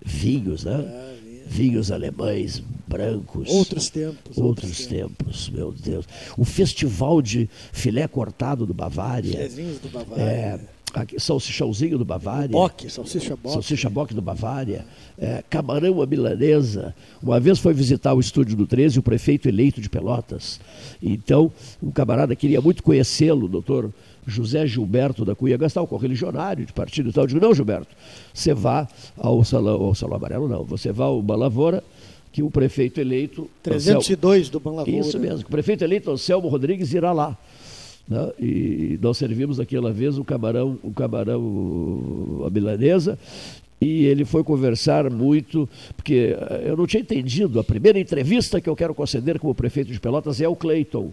[0.03, 1.10] Vinhos, né?
[1.47, 3.49] Vinhos alemães, brancos.
[3.49, 4.37] Outros tempos.
[4.37, 6.05] Outros tempos, meu Deus.
[6.37, 9.31] O festival de filé cortado do Bavária.
[9.31, 10.21] Filezinhos do Bavária.
[10.23, 10.59] É,
[10.93, 12.49] aqui, salsichãozinho do Bavária.
[12.49, 13.53] Boque, salsicha boque.
[13.53, 14.85] Salsicha boque do Bavária.
[15.17, 16.93] É, camarão à milanesa.
[17.21, 20.59] Uma vez foi visitar o estúdio do 13 o prefeito eleito de Pelotas.
[21.01, 23.91] Então, um camarada queria muito conhecê-lo, doutor
[24.25, 27.23] José Gilberto da Cunha Gastal, correligionário de partido e tal.
[27.23, 27.95] Eu digo, não, Gilberto,
[28.33, 30.63] você vá ao Salão, ao Salão Amarelo, não.
[30.63, 31.83] Você vá ao Balavoura,
[32.31, 33.49] que o prefeito eleito...
[33.63, 34.99] 302 do Banlavoura.
[34.99, 37.37] Isso mesmo, que o prefeito eleito Anselmo Rodrigues irá lá.
[38.07, 38.31] né?
[38.39, 43.17] E nós servimos aquela vez o camarão, o camarão, a milanesa,
[43.81, 45.67] e ele foi conversar muito,
[45.97, 47.59] porque eh, eu não tinha entendido.
[47.59, 51.11] A primeira entrevista que eu quero conceder como prefeito de Pelotas é o Cleiton.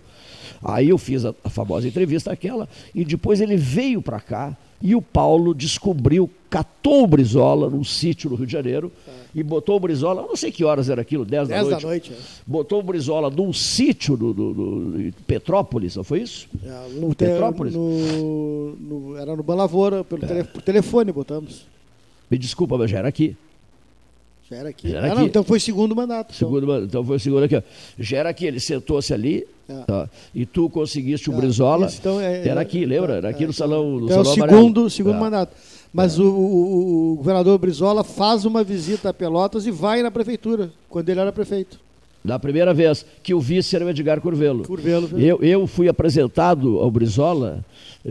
[0.62, 4.94] Aí eu fiz a, a famosa entrevista aquela, e depois ele veio para cá, e
[4.94, 8.92] o Paulo descobriu, catou o Brizola num sítio no Rio de Janeiro,
[9.34, 11.82] e botou o Brizola, eu não sei que horas era aquilo, 10 da 10 noite.
[11.82, 12.12] da noite.
[12.12, 12.16] é.
[12.46, 16.48] Botou o Brizola num sítio do, do- do- Petrópolis, não foi isso?
[16.64, 17.74] É, no, te- Petrópolis?
[17.74, 21.66] no- no- era no Banlavoura, pelo tele- por telefone botamos.
[22.30, 23.36] Me desculpa, mas já era aqui.
[24.50, 24.88] Já era aqui.
[24.90, 25.20] Já era Ah, aqui.
[25.20, 26.34] não, então foi segundo mandato.
[26.34, 26.48] então.
[26.48, 27.62] Segundo, ma- então foi segundo aqui.
[27.98, 29.74] Já era aqui, ele sentou-se ali, É.
[29.82, 31.90] tá, e tu conseguiste o Ah, Brizola.
[31.98, 33.14] então é- era aqui, lembra?
[33.16, 34.90] Era aqui no salão, no Então é o salão segundo, amarelo.
[34.90, 35.20] segundo É.
[35.20, 35.54] mandato.
[35.92, 40.70] Mas o, o- o governador Brizola faz uma visita a Pelotas e vai na prefeitura,
[40.88, 41.78] quando ele era prefeito.
[42.28, 44.64] Da primeira vez que o vice era o Edgar Curvelo.
[44.64, 45.18] Curvelo.
[45.18, 47.64] Eu, eu fui apresentado ao Brizola,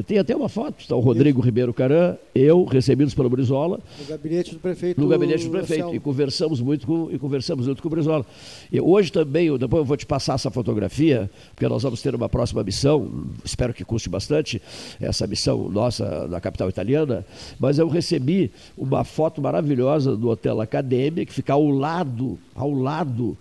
[0.08, 4.54] tem até uma foto, está o Rodrigo Ribeiro Caran, eu, recebidos pelo Brizola, No gabinete
[4.54, 5.00] do prefeito.
[5.00, 8.26] no gabinete do prefeito e conversamos muito com, e conversamos muito com o Brizola.
[8.72, 12.16] E hoje também, eu- depois eu vou te passar essa fotografia, porque nós vamos ter
[12.16, 14.60] uma próxima missão, espero que custe bastante,
[15.00, 17.24] essa missão nossa na capital italiana,
[17.60, 23.38] mas eu recebi uma foto maravilhosa do Hotel Academia, que fica ao lado, ao lado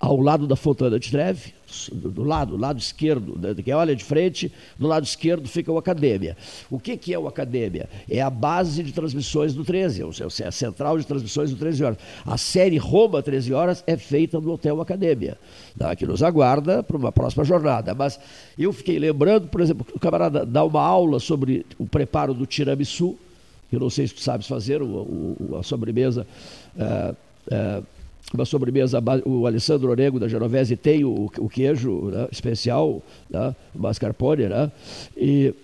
[0.00, 1.54] ao lado da Fontana de Treve,
[1.92, 5.78] do do lado, lado esquerdo, né, que olha de frente, do lado esquerdo fica o
[5.78, 6.36] Academia.
[6.70, 7.88] O que, que é o Academia?
[8.08, 11.56] É a base de transmissões do 13, ou seja, é a central de transmissões do
[11.56, 11.98] 13 horas.
[12.24, 15.36] A série Roma 13 horas é feita no Hotel Academia,
[15.78, 17.94] tá, que nos aguarda para uma próxima jornada.
[17.94, 18.20] Mas
[18.58, 23.16] eu fiquei lembrando, por exemplo, o camarada dá uma aula sobre o preparo do tiramisu,
[23.70, 26.26] que eu não sei se tu sabes fazer, o, o- a sobremesa.
[26.78, 27.14] eh,
[27.50, 27.82] eh,
[28.32, 33.78] uma sobremesa, o Alessandro Orego da Genovese tem o, o queijo né, especial, né, o
[33.78, 34.72] mascarpone, né,
[35.16, 35.54] e,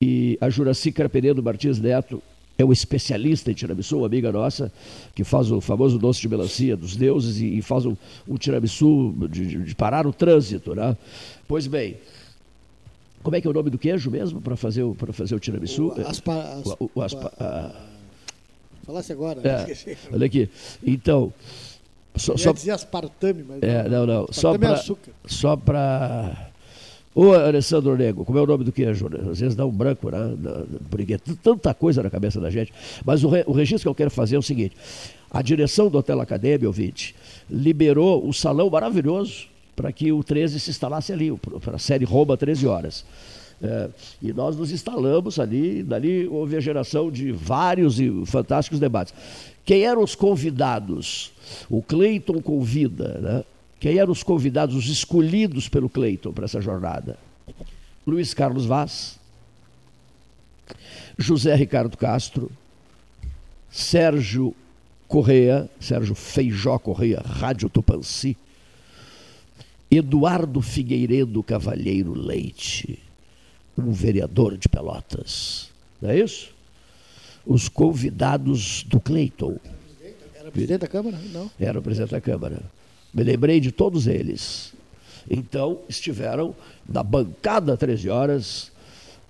[0.00, 2.22] e a Juraci Carpenedo Martins Neto
[2.58, 4.70] é um especialista em tiramisu, uma amiga nossa,
[5.14, 7.96] que faz o famoso doce de melancia dos deuses e, e faz um,
[8.28, 10.74] um tiramisu de, de- de parar o trânsito.
[10.74, 10.94] Né?
[11.48, 11.96] Pois bem,
[13.22, 15.88] como é que é o nome do queijo mesmo para fazer, o- fazer o tiramisu?
[15.88, 17.72] O aspa- as- O- o aspa- ah,
[18.90, 19.40] Falasse agora.
[19.44, 19.96] é, esqueci.
[20.12, 20.48] olha aqui.
[20.84, 21.32] Então,
[22.16, 24.26] só, só, dizer aspartame, mas é, não, não.
[24.32, 24.72] Só Aspartame é para.
[24.72, 25.12] açúcar.
[25.26, 26.48] Só para.
[27.14, 29.08] Ô, Alessandro Nego, como é o nome do queijo?
[29.08, 29.18] né?
[29.30, 30.18] Às vezes dá um branco, né?
[30.90, 32.72] Porque é tanta coisa na cabeça da gente.
[33.04, 34.76] Mas o, re- o registro que eu quero fazer é o seguinte:
[35.30, 37.14] a direção do Hotel Academia, ouvinte,
[37.48, 42.36] liberou um salão maravilhoso para que o 13 se instalasse ali, para a série Roma
[42.36, 43.04] 13 horas.
[43.62, 43.90] É,
[44.22, 49.12] e nós nos instalamos ali, dali houve a geração de vários e fantásticos debates.
[49.64, 51.32] Quem eram os convidados?
[51.68, 53.44] O Cleiton convida, né?
[53.78, 57.18] Quem eram os convidados, os escolhidos pelo Cleiton para essa jornada?
[58.06, 59.18] Luiz Carlos Vaz,
[61.18, 62.50] José Ricardo Castro,
[63.70, 64.54] Sérgio
[65.06, 68.36] Correia, Sérgio Feijó Correia, Rádio Tupanci,
[69.90, 72.98] Eduardo Figueiredo Cavalheiro Leite,
[73.76, 75.70] um vereador de Pelotas.
[76.00, 76.50] Não é isso?
[77.46, 79.58] Os convidados do Cleiton.
[80.34, 81.18] Era presidente da Câmara?
[81.32, 81.50] Não.
[81.58, 82.60] Era o presidente da Câmara.
[83.12, 84.72] Me lembrei de todos eles.
[85.28, 86.54] Então, estiveram
[86.88, 88.70] na bancada 13 horas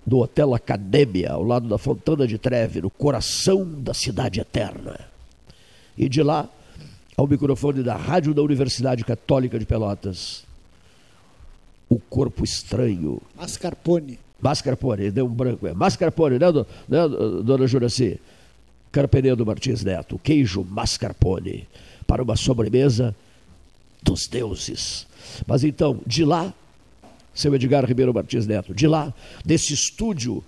[0.06, 4.98] do Hotel Academia, ao lado da Fontana de Treve, no coração da cidade eterna.
[5.96, 6.48] E de lá,
[7.16, 10.44] ao microfone da Rádio da Universidade Católica de Pelotas,
[11.88, 13.20] o corpo estranho.
[13.36, 14.18] Mascarpone.
[14.40, 15.66] Mascarpone, deu um branco.
[15.66, 17.08] É Mascarpone, né, do, né
[17.44, 18.18] dona Juraci?
[18.92, 21.66] Carpenedo Martins Neto, queijo mascarpone,
[22.06, 23.14] para uma sobremesa
[24.02, 25.06] dos deuses.
[25.46, 26.52] Mas então, de lá,
[27.32, 29.14] seu Edgar Ribeiro Martins Neto, de lá,
[29.44, 30.42] desse estúdio,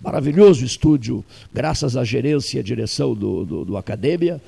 [0.00, 4.40] maravilhoso estúdio, graças à gerência e à direção do, do, do Academia,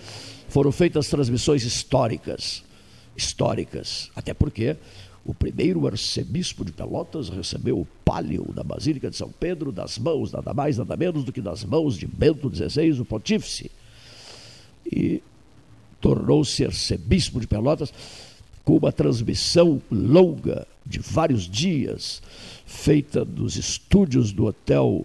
[0.48, 2.62] foram feitas transmissões históricas.
[3.16, 4.10] Históricas.
[4.14, 4.76] Até porque
[5.26, 10.30] o primeiro arcebispo de Pelotas recebeu o pálio da Basílica de São Pedro das mãos,
[10.30, 13.68] nada mais, nada menos do que das mãos de Bento XVI, o pontífice.
[14.90, 15.20] E
[16.00, 17.92] tornou-se arcebispo de Pelotas
[18.64, 22.22] com uma transmissão longa de vários dias,
[22.64, 25.04] feita nos estúdios do hotel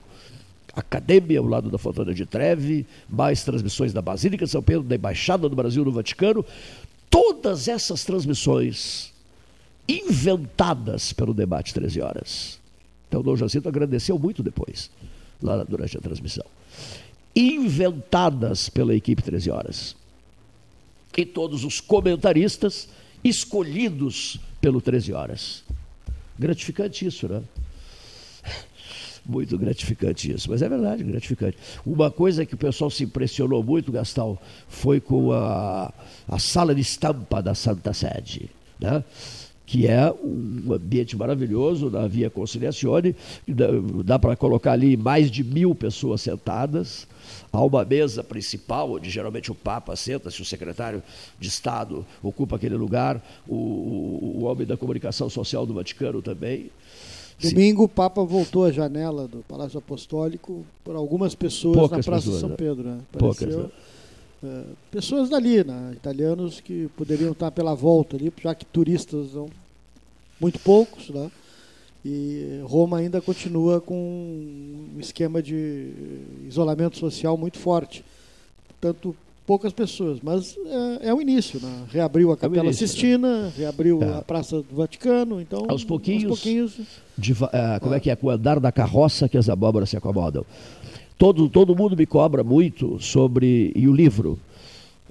[0.73, 4.95] Academia, ao lado da Fontana de Treve, mais transmissões da Basílica de São Pedro, da
[4.95, 6.45] Embaixada do Brasil no Vaticano.
[7.09, 9.10] Todas essas transmissões
[9.99, 12.59] inventadas pelo debate 13 horas.
[13.07, 14.89] Então, Dom Jacinto agradeceu muito depois,
[15.41, 16.45] lá durante a transmissão.
[17.35, 19.95] Inventadas pela equipe 13 horas.
[21.17, 22.87] E todos os comentaristas
[23.23, 25.63] escolhidos pelo 13 horas.
[26.39, 27.41] Gratificante isso, né?
[29.25, 31.57] Muito gratificante isso, mas é verdade, gratificante.
[31.85, 35.93] Uma coisa que o pessoal se impressionou muito, Gastal, foi com a,
[36.27, 39.03] a sala de estampa da Santa Sede, né?
[39.71, 43.15] Que é um ambiente maravilhoso na Via Conciliazione,
[43.47, 43.67] dá,
[44.03, 47.07] dá para colocar ali mais de mil pessoas sentadas,
[47.53, 51.01] Há uma mesa principal, onde geralmente o Papa senta-se, o secretário
[51.39, 56.69] de Estado ocupa aquele lugar, o, o, o homem da comunicação social do Vaticano também.
[57.41, 62.25] Domingo, o Papa voltou à janela do Palácio Apostólico por algumas pessoas Poucas na Praça
[62.25, 62.55] pessoas, São né?
[62.57, 62.83] Pedro.
[62.83, 62.99] Né?
[63.11, 63.69] Poucas, né?
[64.43, 65.91] é, pessoas dali, né?
[65.93, 69.49] italianos que poderiam estar pela volta ali, já que turistas são
[70.41, 71.09] muito poucos.
[71.09, 71.29] Né?
[72.03, 75.91] E Roma ainda continua com um esquema de
[76.47, 78.03] isolamento social muito forte.
[78.67, 79.15] Portanto,
[79.45, 80.57] poucas pessoas, mas
[81.01, 81.59] é, é o início.
[81.61, 81.83] Né?
[81.91, 82.87] Reabriu a Capela início, né?
[82.87, 84.17] Sistina, reabriu É.
[84.17, 86.79] a Praça do Vaticano, então Aos pouquinhos, aos pouquinhos
[87.15, 88.15] deva- ah, como é que é?
[88.15, 90.43] Com o andar da carroça que as abóboras se acomodam.
[91.17, 93.71] Todo, todo mundo me cobra muito sobre.
[93.75, 94.39] E o livro?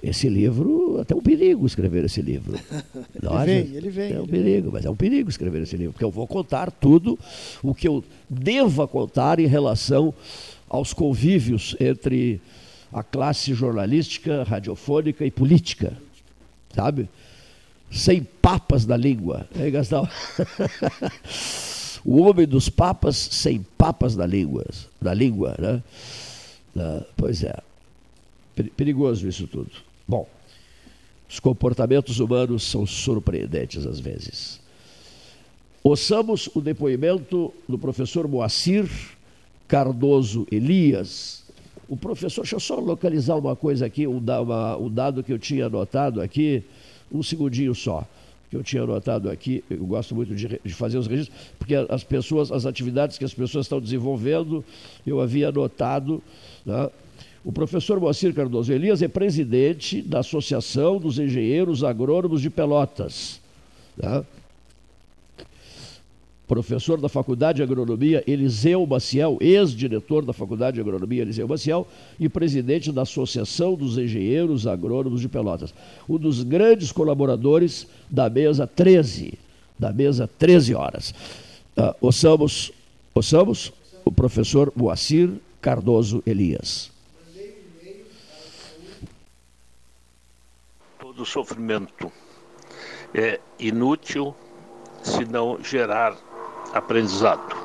[0.03, 2.57] Esse livro, até um perigo escrever esse livro.
[3.21, 3.45] Não acha?
[3.45, 6.03] vem, ele vem, É um ele perigo, mas é um perigo escrever esse livro, porque
[6.03, 7.19] eu vou contar tudo
[7.61, 10.11] o que eu deva contar em relação
[10.67, 12.41] aos convívios entre
[12.91, 15.95] a classe jornalística, radiofônica e política.
[16.73, 17.07] Sabe?
[17.91, 19.47] Sem papas na língua.
[19.55, 20.07] Aí, Gastão?
[22.03, 24.65] o homem dos papas sem papas na língua,
[25.01, 25.83] na língua, né?
[26.77, 27.55] Ah, pois é.
[28.55, 29.69] Peri- Perigoso isso tudo.
[30.07, 30.27] Bom,
[31.29, 34.59] os comportamentos humanos são surpreendentes às vezes.
[35.83, 38.87] Ouçamos o depoimento do professor Moacir
[39.67, 41.43] Cardoso Elias.
[41.87, 44.21] O professor, deixa eu só localizar uma coisa aqui, um,
[44.79, 46.63] um dado que eu tinha anotado aqui,
[47.11, 48.05] um segundinho só,
[48.49, 52.03] que eu tinha anotado aqui, eu gosto muito de, de fazer os registros, porque as
[52.03, 54.63] pessoas, as atividades que as pessoas estão desenvolvendo,
[55.07, 56.21] eu havia anotado,
[56.65, 56.89] né?
[57.43, 63.41] O professor Moacir Cardoso Elias é presidente da Associação dos Engenheiros Agrônomos de Pelotas.
[63.97, 64.23] né?
[66.47, 71.87] Professor da Faculdade de Agronomia Eliseu Maciel, ex-diretor da Faculdade de Agronomia Eliseu Maciel
[72.19, 75.73] e presidente da Associação dos Engenheiros Agrônomos de Pelotas.
[76.09, 79.33] Um dos grandes colaboradores da mesa 13,
[79.79, 81.15] da mesa 13 horas.
[81.77, 82.73] Ah, ouçamos,
[83.15, 83.71] ouçamos
[84.03, 85.31] o professor Moacir
[85.61, 86.90] Cardoso Elias.
[91.21, 92.11] Todo sofrimento
[93.13, 94.35] é inútil
[95.03, 96.17] se não gerar
[96.73, 97.55] aprendizado.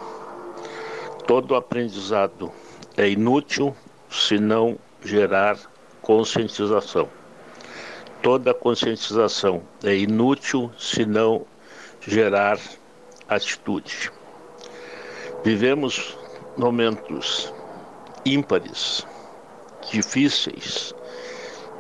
[1.27, 2.53] todo aprendizado
[2.99, 3.74] é inútil
[4.11, 5.57] se não gerar
[6.03, 7.09] conscientização.
[8.23, 11.47] Toda conscientização é inútil se não
[12.03, 12.59] gerar
[13.27, 14.12] atitude.
[15.43, 16.15] Vivemos
[16.59, 17.51] momentos
[18.27, 19.07] ímpares,
[19.91, 20.95] difíceis,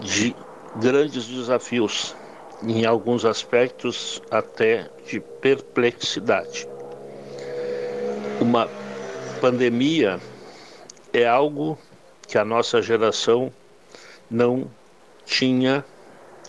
[0.00, 0.34] de
[0.76, 2.14] grandes desafios,
[2.62, 6.68] em alguns aspectos até de perplexidade.
[8.40, 8.68] Uma
[9.40, 10.20] pandemia
[11.12, 11.78] é algo
[12.26, 13.52] que a nossa geração
[14.30, 14.70] não
[15.24, 15.84] tinha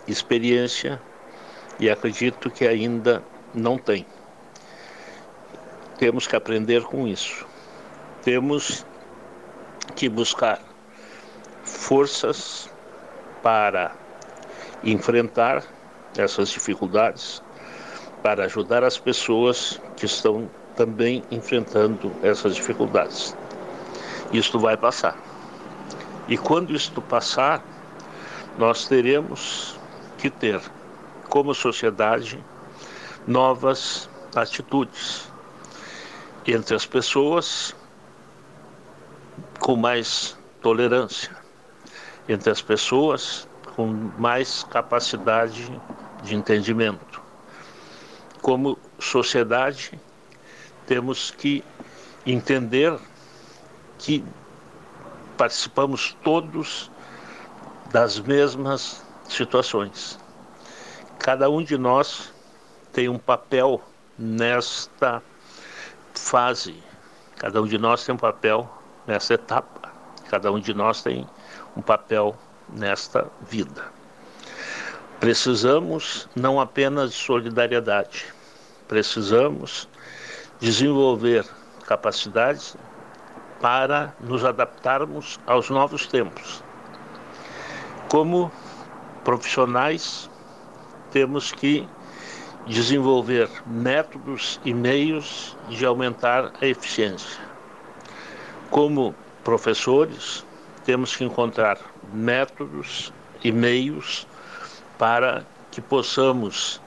[0.08, 1.02] experiência
[1.80, 3.24] e acredito que ainda
[3.54, 4.06] não tem.
[5.98, 7.46] Temos que aprender com isso.
[8.24, 8.86] Temos
[9.96, 10.62] que buscar
[11.64, 12.70] forças
[13.42, 13.96] para
[14.84, 15.64] enfrentar
[16.18, 17.42] essas dificuldades,
[18.24, 23.36] para ajudar as pessoas que estão também enfrentando essas dificuldades.
[24.32, 25.18] Isto vai passar.
[26.28, 27.64] E quando isto passar,
[28.58, 29.80] nós teremos
[30.18, 30.60] que ter,
[31.30, 32.44] como sociedade,
[33.26, 35.32] novas atitudes
[36.46, 37.76] entre as pessoas
[39.60, 41.36] com mais tolerância,
[42.28, 43.48] entre as pessoas
[43.78, 43.86] com
[44.18, 45.72] mais capacidade
[46.24, 47.22] de entendimento.
[48.42, 49.92] Como sociedade,
[50.88, 51.64] temos que
[52.26, 52.98] entender
[54.00, 54.26] que
[55.38, 56.90] participamos todos
[57.92, 60.20] das mesmas situações.
[61.20, 62.34] Cada um de nós
[62.92, 63.80] tem um papel
[64.18, 65.22] nesta
[66.16, 66.82] fase,
[67.36, 68.68] cada um de nós tem um papel
[69.06, 69.94] nessa etapa,
[70.32, 71.30] cada um de nós tem
[71.76, 72.36] um papel
[72.70, 73.86] nesta vida.
[75.20, 78.26] Precisamos não apenas de solidariedade,
[78.88, 79.90] precisamos
[80.60, 81.46] desenvolver
[81.86, 82.76] capacidades
[83.60, 86.64] para nos adaptarmos aos novos tempos.
[88.10, 88.52] Como
[89.24, 90.30] profissionais,
[91.12, 91.88] temos que
[92.68, 97.40] desenvolver métodos e meios de aumentar a eficiência.
[98.70, 100.46] Como professores,
[100.86, 101.78] temos que encontrar
[102.14, 103.12] métodos
[103.44, 104.28] e meios
[104.98, 106.82] para que possamos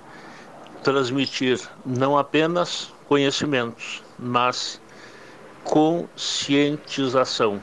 [0.83, 4.81] transmitir não apenas conhecimentos, mas
[5.65, 7.61] conscientização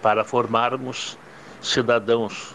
[0.00, 1.18] para formarmos
[1.60, 2.54] cidadãos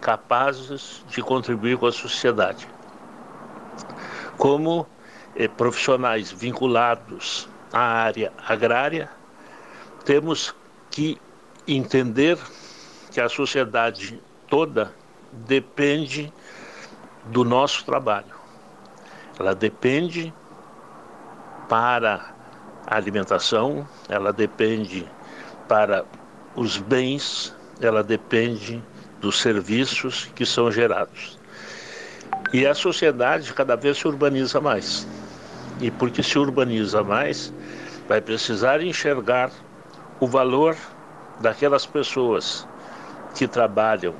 [0.00, 2.68] capazes de contribuir com a sociedade.
[4.36, 4.86] Como
[5.34, 9.10] eh, profissionais vinculados à área agrária,
[10.04, 10.54] temos
[10.90, 11.20] que
[11.66, 12.38] entender
[13.16, 14.92] que a sociedade toda
[15.32, 16.30] depende
[17.24, 18.36] do nosso trabalho.
[19.40, 20.34] Ela depende
[21.66, 22.34] para
[22.86, 25.08] a alimentação, ela depende
[25.66, 26.04] para
[26.54, 28.84] os bens, ela depende
[29.18, 31.38] dos serviços que são gerados.
[32.52, 35.08] E a sociedade cada vez se urbaniza mais.
[35.80, 37.50] E porque se urbaniza mais,
[38.06, 39.50] vai precisar enxergar
[40.20, 40.76] o valor
[41.40, 42.68] daquelas pessoas
[43.36, 44.14] que trabalham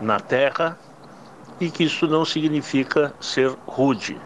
[0.00, 0.78] na terra
[1.60, 4.18] e que isso não significa ser rude,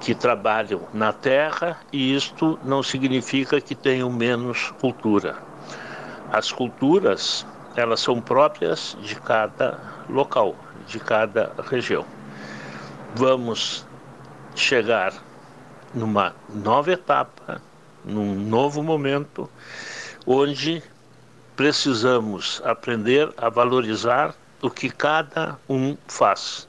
[0.00, 5.36] que trabalham na terra e isto não significa que tenham menos cultura.
[6.30, 7.44] As culturas,
[7.74, 9.78] elas são próprias de cada
[10.08, 10.54] local,
[10.86, 12.04] de cada região.
[13.14, 13.84] Vamos
[14.54, 15.12] chegar
[15.92, 17.60] numa nova etapa,
[18.04, 19.50] num novo momento,
[20.26, 20.82] onde
[21.56, 26.68] precisamos aprender a valorizar o que cada um faz.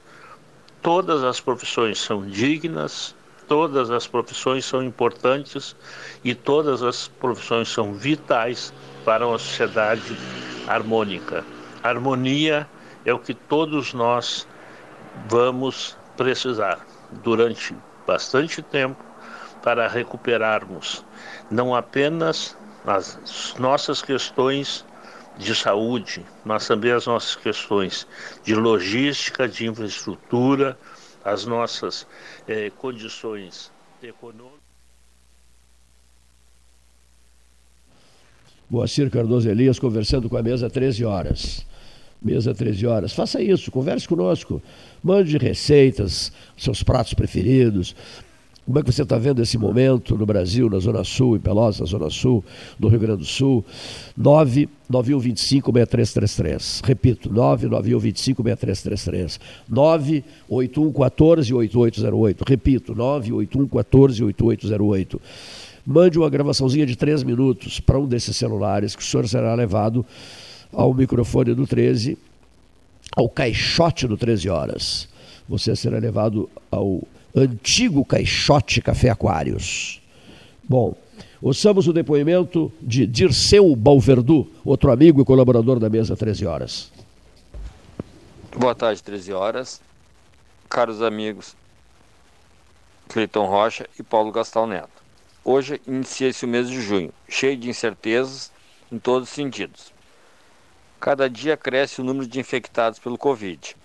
[0.82, 3.14] Todas as profissões são dignas,
[3.48, 5.74] todas as profissões são importantes
[6.22, 8.72] e todas as profissões são vitais
[9.04, 10.16] para uma sociedade
[10.66, 11.44] harmônica.
[11.82, 12.68] Harmonia
[13.04, 14.46] é o que todos nós
[15.28, 16.84] vamos precisar
[17.22, 17.74] durante
[18.06, 19.02] bastante tempo
[19.62, 21.04] para recuperarmos
[21.50, 22.56] não apenas
[22.86, 24.84] as nossas questões
[25.38, 28.06] de saúde, mas também as nossas questões
[28.44, 30.78] de logística, de infraestrutura,
[31.24, 32.06] as nossas
[32.46, 34.64] eh, condições econômicas.
[38.68, 41.66] Moacir Cardoso Elias conversando com a mesa 13 horas.
[42.20, 43.12] Mesa 13 horas.
[43.12, 44.62] Faça isso, converse conosco.
[45.02, 47.94] Mande receitas, seus pratos preferidos,
[48.66, 51.80] como é que você está vendo esse momento no Brasil, na Zona Sul, em Pelotas,
[51.80, 52.42] na Zona Sul,
[52.80, 53.62] no Rio Grande do Sul?
[54.18, 56.80] 99125-6333.
[56.82, 59.38] Repito, 99125-6333.
[59.70, 62.48] 98114-8808.
[62.48, 65.20] Repito, 98114-8808.
[65.86, 70.06] mande uma gravaçãozinha de três minutos para um desses celulares que o senhor será levado
[70.72, 72.16] ao microfone do 13,
[73.14, 75.06] ao caixote do 13 horas.
[75.46, 77.02] Você será levado ao
[77.34, 80.00] antigo caixote Café Aquários.
[80.62, 80.96] Bom,
[81.42, 86.92] ouçamos o depoimento de Dirceu Balverdu, outro amigo e colaborador da mesa 13 horas.
[88.56, 89.80] Boa tarde, 13 horas.
[90.68, 91.56] Caros amigos
[93.08, 95.02] Cleiton Rocha e Paulo Gastal Neto.
[95.44, 98.50] Hoje inicia-se o mês de junho, cheio de incertezas
[98.90, 99.92] em todos os sentidos.
[100.98, 103.76] Cada dia cresce o número de infectados pelo Covid.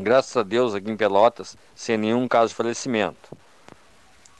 [0.00, 3.36] Graças a Deus, aqui em Pelotas, sem nenhum caso de falecimento.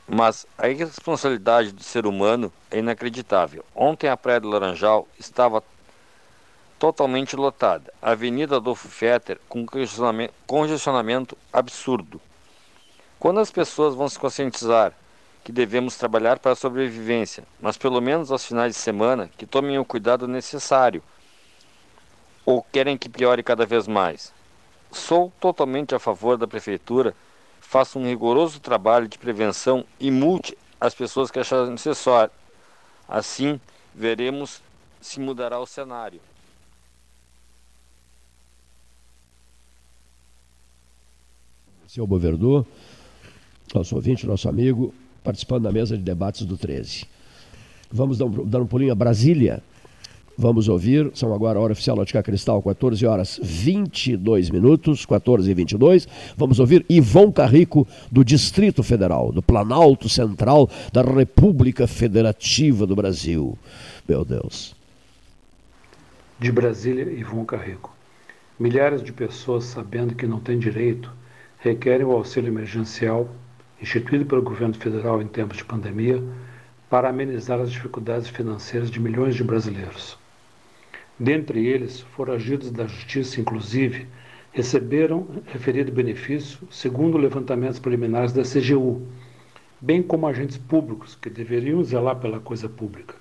[0.06, 3.64] Mas a irresponsabilidade do ser humano é inacreditável.
[3.74, 5.60] Ontem a Praia do Laranjal estava
[6.78, 7.92] totalmente lotada.
[8.00, 12.20] A Avenida Adolfo Fetter com congestionamento, congestionamento absurdo.
[13.18, 14.92] Quando as pessoas vão se conscientizar
[15.42, 19.76] que devemos trabalhar para a sobrevivência, mas pelo menos aos finais de semana que tomem
[19.76, 21.02] o cuidado necessário,
[22.46, 24.37] ou querem que piore cada vez mais?
[24.90, 27.14] Sou totalmente a favor da prefeitura
[27.68, 32.32] faça um rigoroso trabalho de prevenção e multe as pessoas que acharem necessário.
[33.06, 33.60] Assim,
[33.94, 34.62] veremos
[35.02, 36.18] se mudará o cenário.
[41.86, 42.66] Seu Boverdu,
[43.74, 47.06] nosso ouvinte, nosso amigo, participando da mesa de debates do 13.
[47.90, 49.62] Vamos dar um, dar um pulinho a Brasília.
[50.40, 55.52] Vamos ouvir, são agora a hora oficial Ótica Cristal, 14 horas 22 minutos, 14 e
[55.52, 56.06] 22.
[56.36, 63.58] Vamos ouvir Ivon Carrico, do Distrito Federal, do Planalto Central da República Federativa do Brasil.
[64.08, 64.76] Meu Deus.
[66.38, 67.92] De Brasília, Ivon Carrico.
[68.60, 71.12] Milhares de pessoas, sabendo que não têm direito,
[71.58, 73.28] requerem o auxílio emergencial
[73.82, 76.22] instituído pelo governo federal em tempos de pandemia
[76.88, 80.16] para amenizar as dificuldades financeiras de milhões de brasileiros.
[81.20, 84.06] Dentre eles, foragidos da justiça, inclusive,
[84.52, 89.02] receberam referido benefício segundo levantamentos preliminares da CGU,
[89.80, 93.16] bem como agentes públicos que deveriam zelar pela coisa pública.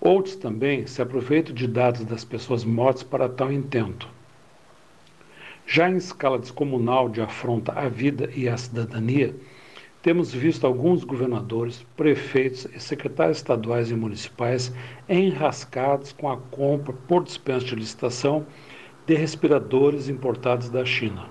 [0.00, 4.08] Outros também se aproveitam de dados das pessoas mortas para tal intento.
[5.66, 9.34] Já em escala descomunal de afronta à vida e à cidadania,
[10.06, 14.72] temos visto alguns governadores, prefeitos e secretários estaduais e municipais
[15.08, 18.46] enrascados com a compra por dispensa de licitação
[19.04, 21.28] de respiradores importados da China.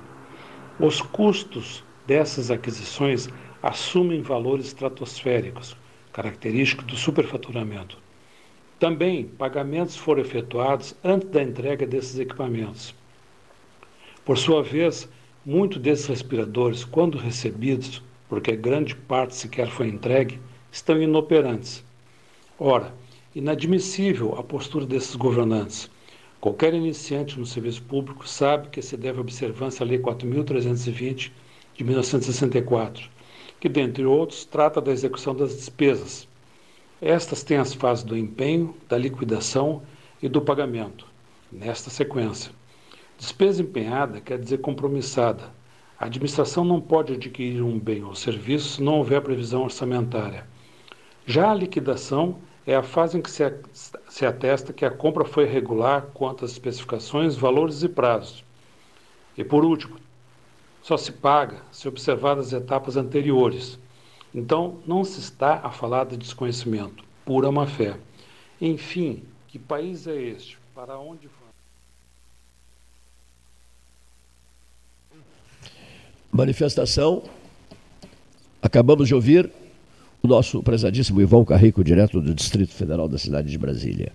[0.77, 3.30] Os custos dessas aquisições
[3.64, 5.77] assumem valores estratosféricos,
[6.11, 7.97] característicos do superfaturamento.
[8.77, 12.93] Também pagamentos foram efetuados antes da entrega desses equipamentos.
[14.26, 15.10] Por sua vez,
[15.45, 20.39] muitos desses respiradores, quando recebidos, porque grande parte sequer foi entregue,
[20.72, 21.84] estão inoperantes.
[22.60, 22.93] Ora,
[23.34, 25.89] inadmissível a postura desses governantes.
[26.39, 31.31] Qualquer iniciante no serviço público sabe que se deve observância à Lei 4.320
[31.76, 33.10] de 1964,
[33.60, 36.27] que, dentre outros, trata da execução das despesas.
[37.02, 39.81] Estas têm as fases do empenho, da liquidação
[40.22, 41.06] e do pagamento,
[41.52, 42.52] nesta sequência.
[43.18, 45.52] Despesa empenhada quer dizer compromissada,
[46.00, 50.46] a administração não pode adquirir um bem ou serviço se não houver previsão orçamentária.
[51.26, 56.08] Já a liquidação é a fase em que se atesta que a compra foi regular
[56.14, 58.44] quanto às especificações, valores e prazos.
[59.38, 59.98] E por último,
[60.82, 63.80] só se paga se observadas as etapas anteriores.
[64.34, 67.98] Então, não se está a falar de desconhecimento, pura má-fé.
[68.60, 70.60] Enfim, que país é este?
[70.74, 71.30] Para onde?
[76.36, 77.24] Manifestação.
[78.62, 79.49] Acabamos de ouvir
[80.22, 84.12] o nosso prezadíssimo Ivão Carrico, direto do Distrito Federal da cidade de Brasília.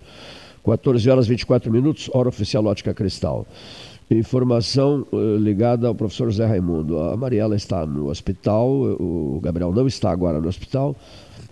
[0.63, 3.47] 14 horas 24 minutos, hora oficial Ótica Cristal.
[4.09, 6.99] Informação uh, ligada ao professor José Raimundo.
[6.99, 10.95] A Mariela está no hospital, o Gabriel não está agora no hospital.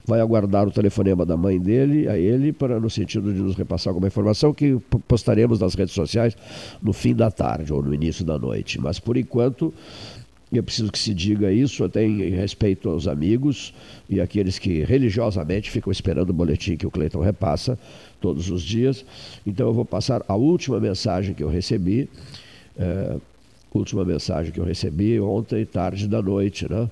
[0.06, 3.92] Vai aguardar o telefonema da mãe dele, a ele, para no sentido de nos repassar
[3.92, 4.78] alguma informação que
[5.08, 6.36] postaremos nas redes sociais
[6.82, 8.80] no fim da tarde ou no início da noite.
[8.80, 9.74] Mas por enquanto
[10.52, 13.74] e preciso que se diga isso, até em respeito aos amigos
[14.10, 17.78] e aqueles que religiosamente ficam esperando o boletim que o Cleiton repassa
[18.20, 19.06] todos os dias.
[19.46, 22.10] Então eu vou passar a última mensagem que eu recebi,
[22.78, 23.18] é,
[23.72, 26.90] última mensagem que eu recebi ontem, tarde da noite, né?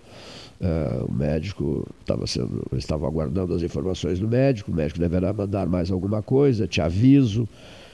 [0.59, 5.67] É, o médico estava sendo, estava aguardando as informações do médico, o médico deverá mandar
[5.67, 7.47] mais alguma coisa, te aviso.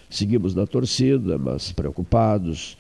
[0.10, 2.78] Seguimos na torcida, mas preocupados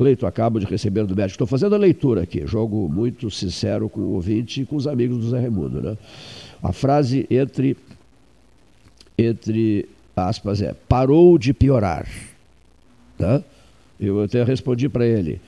[0.00, 1.32] Cleito, acabo de receber do médico.
[1.34, 5.18] Estou fazendo a leitura aqui, jogo muito sincero com o ouvinte e com os amigos
[5.18, 5.82] do Zé Raimundo.
[5.82, 5.98] Né?
[6.62, 7.76] A frase entre,
[9.18, 9.86] entre
[10.16, 12.08] aspas é: parou de piorar.
[13.18, 13.42] Tá?
[14.00, 15.38] Eu até respondi para ele.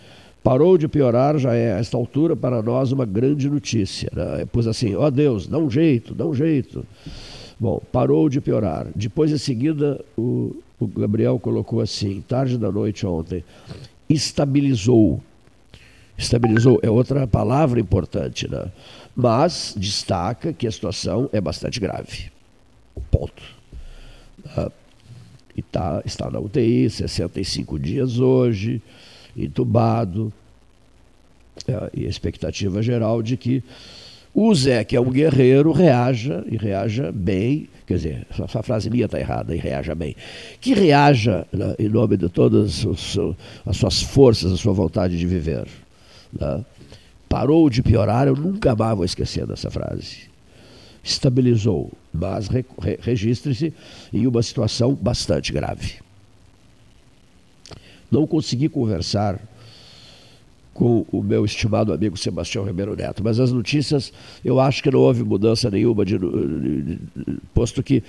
[0.45, 4.11] Parou de piorar, já é, a esta altura, para nós, uma grande notícia.
[4.15, 4.47] Né?
[4.53, 6.85] Pois assim, ó oh Deus, dá um jeito, dá um jeito.
[7.59, 8.87] Bom, parou de piorar.
[8.95, 13.43] Depois, em seguida, o, o Gabriel colocou assim, tarde da noite ontem,
[14.13, 15.21] estabilizou.
[16.17, 18.71] Estabilizou é outra palavra importante, né?
[19.15, 22.31] Mas destaca que a situação é bastante grave.
[23.11, 23.43] Ponto.
[24.57, 24.71] Ah,
[25.57, 28.81] e tá, está na UTI, 65 dias hoje,
[29.37, 30.33] entubado.
[31.69, 33.63] É, e a expectativa geral de que
[34.35, 37.69] o Zé, que é um guerreiro, reaja e reaja bem.
[37.93, 40.17] Quer dizer, essa frase minha está errada, e reaja bem.
[40.63, 42.87] Que reaja né, em nome de todas
[43.67, 45.69] as suas forças, a sua vontade de viver.
[46.33, 46.65] Né?
[47.29, 50.33] Parou de piorar, eu nunca mais vou esquecer dessa frase
[51.05, 53.75] estabilizou, mas re, re, registre-se
[54.13, 55.95] em uma situação bastante grave.
[58.09, 59.41] Não consegui conversar
[60.75, 64.13] com o meu estimado amigo Sebastião Ribeiro Neto, mas as notícias,
[64.45, 66.19] eu acho que não houve mudança nenhuma, de,
[67.53, 68.03] posto que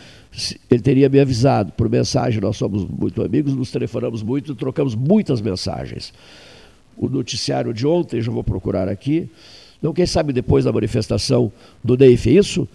[0.72, 5.42] ele teria me avisado por mensagem, nós somos muito amigos, nos telefonamos muito, trocamos muitas
[5.42, 6.14] mensagens.
[6.96, 9.30] O noticiário de ontem, já vou procurar aqui,
[9.84, 11.52] então, quem sabe depois da manifestação
[11.84, 12.66] do DEIF, isso?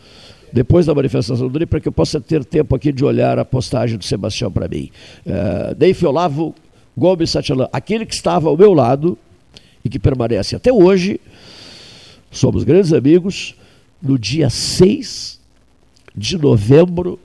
[0.52, 3.46] Depois da manifestação do DEIF, para que eu possa ter tempo aqui de olhar a
[3.46, 4.90] postagem do Sebastião para mim.
[5.24, 6.54] Uh, Olavo
[6.94, 9.16] Gomes Satialan, aquele que estava ao meu lado
[9.88, 11.18] e que permanece até hoje,
[12.30, 13.54] somos grandes amigos,
[14.02, 15.40] no dia 6
[16.14, 17.18] de novembro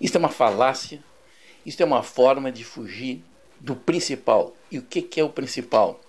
[0.00, 1.02] Isso é uma falácia,
[1.66, 3.24] isso é uma forma de fugir
[3.58, 4.54] do principal.
[4.70, 6.00] E o que é o principal?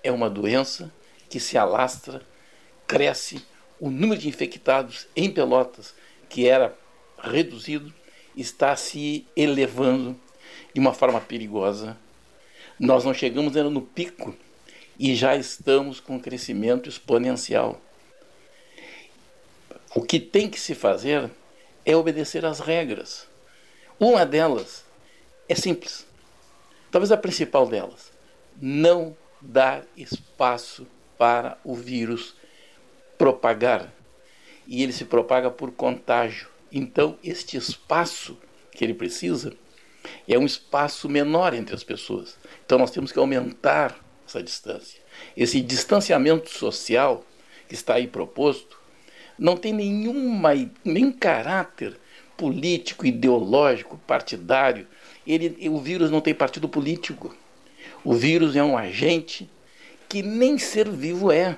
[0.00, 0.94] É uma doença
[1.28, 2.22] que se alastra,
[2.86, 3.44] cresce,
[3.78, 5.94] o número de infectados em Pelotas,
[6.28, 6.76] que era
[7.18, 7.92] reduzido,
[8.36, 10.18] está se elevando
[10.72, 11.96] de uma forma perigosa.
[12.78, 14.34] Nós não chegamos ainda no pico
[14.98, 17.80] e já estamos com crescimento exponencial.
[19.94, 21.30] O que tem que se fazer
[21.84, 23.26] é obedecer às regras.
[23.98, 24.84] Uma delas
[25.48, 26.06] é simples,
[26.90, 28.12] talvez a principal delas:
[28.60, 30.86] não dar espaço
[31.18, 32.34] para o vírus
[33.16, 33.92] propagar.
[34.66, 36.48] E ele se propaga por contágio.
[36.70, 38.36] Então, este espaço
[38.72, 39.52] que ele precisa
[40.28, 42.36] é um espaço menor entre as pessoas.
[42.64, 45.00] Então, nós temos que aumentar essa distância.
[45.36, 47.24] Esse distanciamento social
[47.68, 48.78] que está aí proposto
[49.38, 50.50] não tem nenhuma,
[50.84, 51.98] nenhum caráter
[52.36, 54.86] político, ideológico, partidário.
[55.26, 57.34] Ele, o vírus não tem partido político.
[58.04, 59.50] O vírus é um agente
[60.08, 61.56] que nem ser vivo é.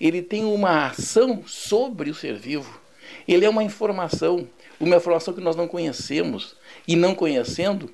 [0.00, 2.80] Ele tem uma ação sobre o ser vivo.
[3.26, 4.48] Ele é uma informação,
[4.78, 6.56] uma informação que nós não conhecemos.
[6.86, 7.90] E não conhecendo,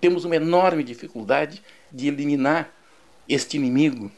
[0.00, 2.72] temos uma enorme dificuldade de eliminar
[3.28, 4.10] este inimigo.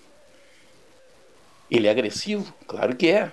[1.70, 2.53] Ele é agressivo?
[2.66, 3.32] Claro que é.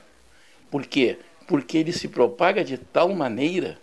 [0.70, 1.18] Por quê?
[1.48, 3.78] Porque ele se propaga de tal maneira,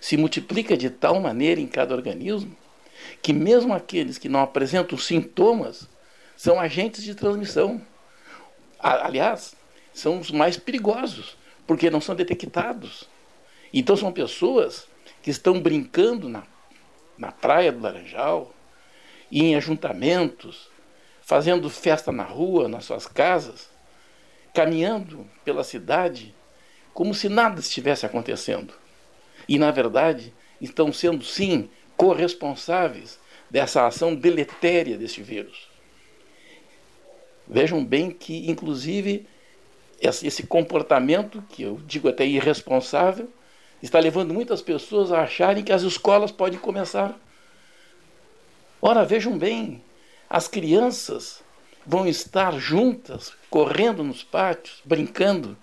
[0.00, 2.56] se multiplica de tal maneira em cada organismo,
[3.22, 5.88] que mesmo aqueles que não apresentam sintomas
[6.44, 7.80] são agentes de transmissão.
[8.78, 9.56] Aliás,
[9.94, 13.08] são os mais perigosos, porque não são detectados.
[13.72, 14.86] Então são pessoas
[15.22, 16.42] que estão brincando na,
[17.16, 18.54] na praia do Laranjal,
[19.32, 20.68] em ajuntamentos,
[21.22, 23.70] fazendo festa na rua, nas suas casas,
[24.52, 26.34] caminhando pela cidade
[26.92, 28.74] como se nada estivesse acontecendo.
[29.48, 30.30] E, na verdade,
[30.60, 33.18] estão sendo, sim, corresponsáveis
[33.50, 35.72] dessa ação deletéria deste vírus.
[37.46, 39.26] Vejam bem que, inclusive,
[40.00, 43.28] esse comportamento, que eu digo até irresponsável,
[43.82, 47.18] está levando muitas pessoas a acharem que as escolas podem começar.
[48.80, 49.82] Ora, vejam bem,
[50.28, 51.42] As crianças
[51.86, 55.56] vão estar juntas, correndo nos pátios, brincando,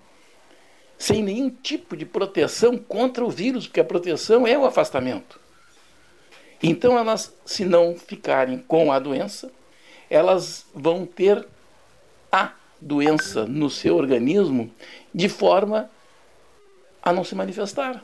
[0.96, 5.40] sem nenhum tipo de proteção contra o vírus, porque a proteção é o afastamento.
[6.62, 9.50] Então, elas, se não ficarem com a doença,
[10.08, 11.46] elas vão ter
[12.32, 14.72] a doença no seu organismo
[15.14, 15.90] de forma
[17.02, 18.02] a não se manifestar.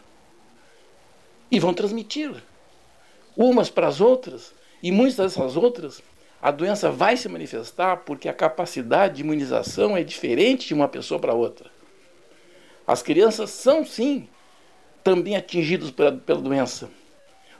[1.50, 2.30] E vão transmitir
[3.34, 4.52] umas para as outras,
[4.82, 6.02] e muitas dessas outras,
[6.42, 11.18] a doença vai se manifestar porque a capacidade de imunização é diferente de uma pessoa
[11.18, 11.70] para outra.
[12.86, 14.28] As crianças são, sim,
[15.04, 16.90] também atingidas pela, pela doença.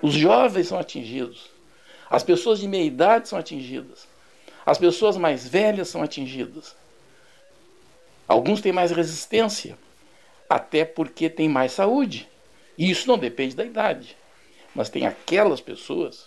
[0.03, 1.51] Os jovens são atingidos.
[2.11, 4.08] As pessoas de meia idade são atingidas.
[4.69, 6.77] As pessoas mais velhas são atingidas.
[8.29, 9.79] Alguns têm mais resistência,
[10.47, 12.29] até porque têm mais saúde.
[12.77, 14.15] E isso não depende da idade.
[14.75, 16.27] Mas tem aquelas pessoas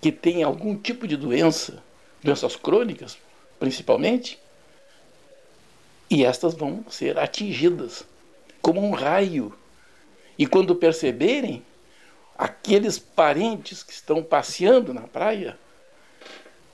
[0.00, 1.82] que têm algum tipo de doença,
[2.24, 3.18] doenças crônicas,
[3.60, 4.38] principalmente,
[6.08, 8.02] e estas vão ser atingidas
[8.62, 9.52] como um raio.
[10.38, 11.62] E quando perceberem,
[12.34, 15.58] aqueles parentes que estão passeando na praia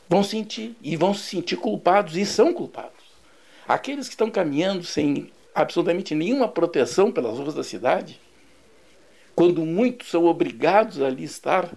[0.08, 2.92] vão sentir e vão se sentir culpados e são culpados.
[3.66, 8.20] Aqueles que estão caminhando sem absolutamente nenhuma proteção pelas ruas da cidade
[9.34, 11.70] quando muitos são obrigados a ali estar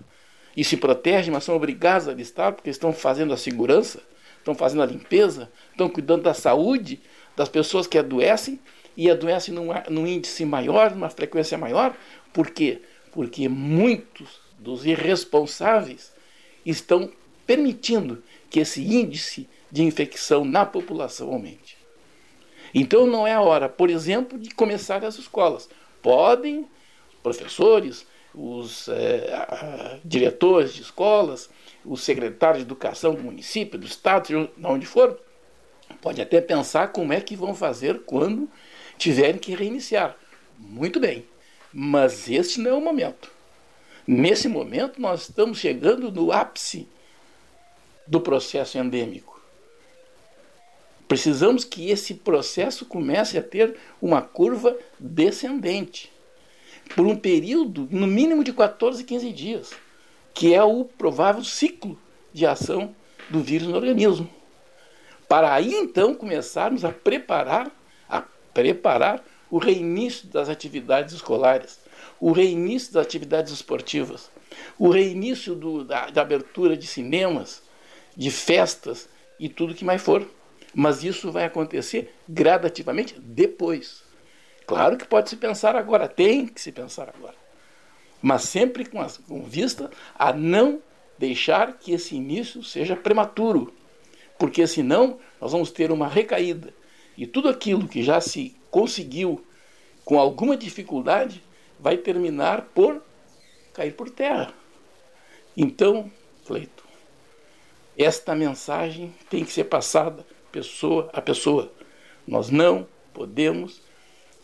[0.55, 4.01] e se protegem, mas são obrigados a ali estar porque estão fazendo a segurança,
[4.37, 6.99] estão fazendo a limpeza, estão cuidando da saúde
[7.35, 8.59] das pessoas que adoecem
[8.95, 11.95] e adoecem num, num índice maior, numa frequência maior.
[12.33, 12.81] Por quê?
[13.11, 16.11] Porque muitos dos irresponsáveis
[16.65, 17.11] estão
[17.47, 21.77] permitindo que esse índice de infecção na população aumente.
[22.73, 25.69] Então não é a hora, por exemplo, de começar as escolas.
[26.01, 26.67] Podem
[27.23, 31.49] professores, os é, diretores de escolas,
[31.83, 35.19] os secretários de educação do município, do estado, de onde for,
[36.01, 38.49] pode até pensar como é que vão fazer quando
[38.97, 40.15] tiverem que reiniciar.
[40.59, 41.25] Muito bem,
[41.73, 43.31] mas este não é o momento.
[44.05, 46.87] Nesse momento, nós estamos chegando no ápice
[48.07, 49.37] do processo endêmico.
[51.07, 56.11] Precisamos que esse processo comece a ter uma curva descendente
[56.95, 59.71] por um período no mínimo de 14, 15 dias,
[60.33, 61.97] que é o provável ciclo
[62.33, 62.95] de ação
[63.29, 64.29] do vírus no organismo.
[65.27, 67.71] Para aí então começarmos a preparar,
[68.09, 68.23] a
[68.53, 71.79] preparar o reinício das atividades escolares,
[72.19, 74.29] o reinício das atividades esportivas,
[74.77, 77.61] o reinício do, da, da abertura de cinemas,
[78.17, 79.07] de festas
[79.39, 80.27] e tudo que mais for.
[80.73, 84.03] Mas isso vai acontecer gradativamente depois.
[84.65, 87.35] Claro que pode se pensar agora, tem que se pensar agora.
[88.21, 90.81] Mas sempre com, as, com vista a não
[91.17, 93.73] deixar que esse início seja prematuro,
[94.37, 96.73] porque senão nós vamos ter uma recaída.
[97.17, 99.43] E tudo aquilo que já se conseguiu
[100.03, 101.43] com alguma dificuldade
[101.79, 103.01] vai terminar por
[103.73, 104.53] cair por terra.
[105.55, 106.11] Então,
[106.45, 106.86] Cleito,
[107.97, 111.71] esta mensagem tem que ser passada pessoa a pessoa.
[112.27, 113.81] Nós não podemos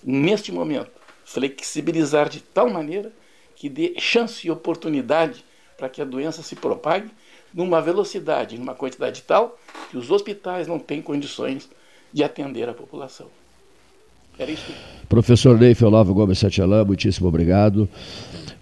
[0.04, 0.92] neste momento,
[1.24, 3.12] flexibilizar de tal maneira
[3.56, 5.44] que dê chance e oportunidade
[5.78, 7.10] para que a doença se propague
[7.54, 9.58] numa velocidade, numa quantidade tal
[9.90, 11.70] que os hospitais não têm condições
[12.12, 13.28] de atender a população.
[14.38, 14.74] Era isso.
[15.08, 17.88] Professor Neif Olavo Gomes Satialã, muitíssimo obrigado.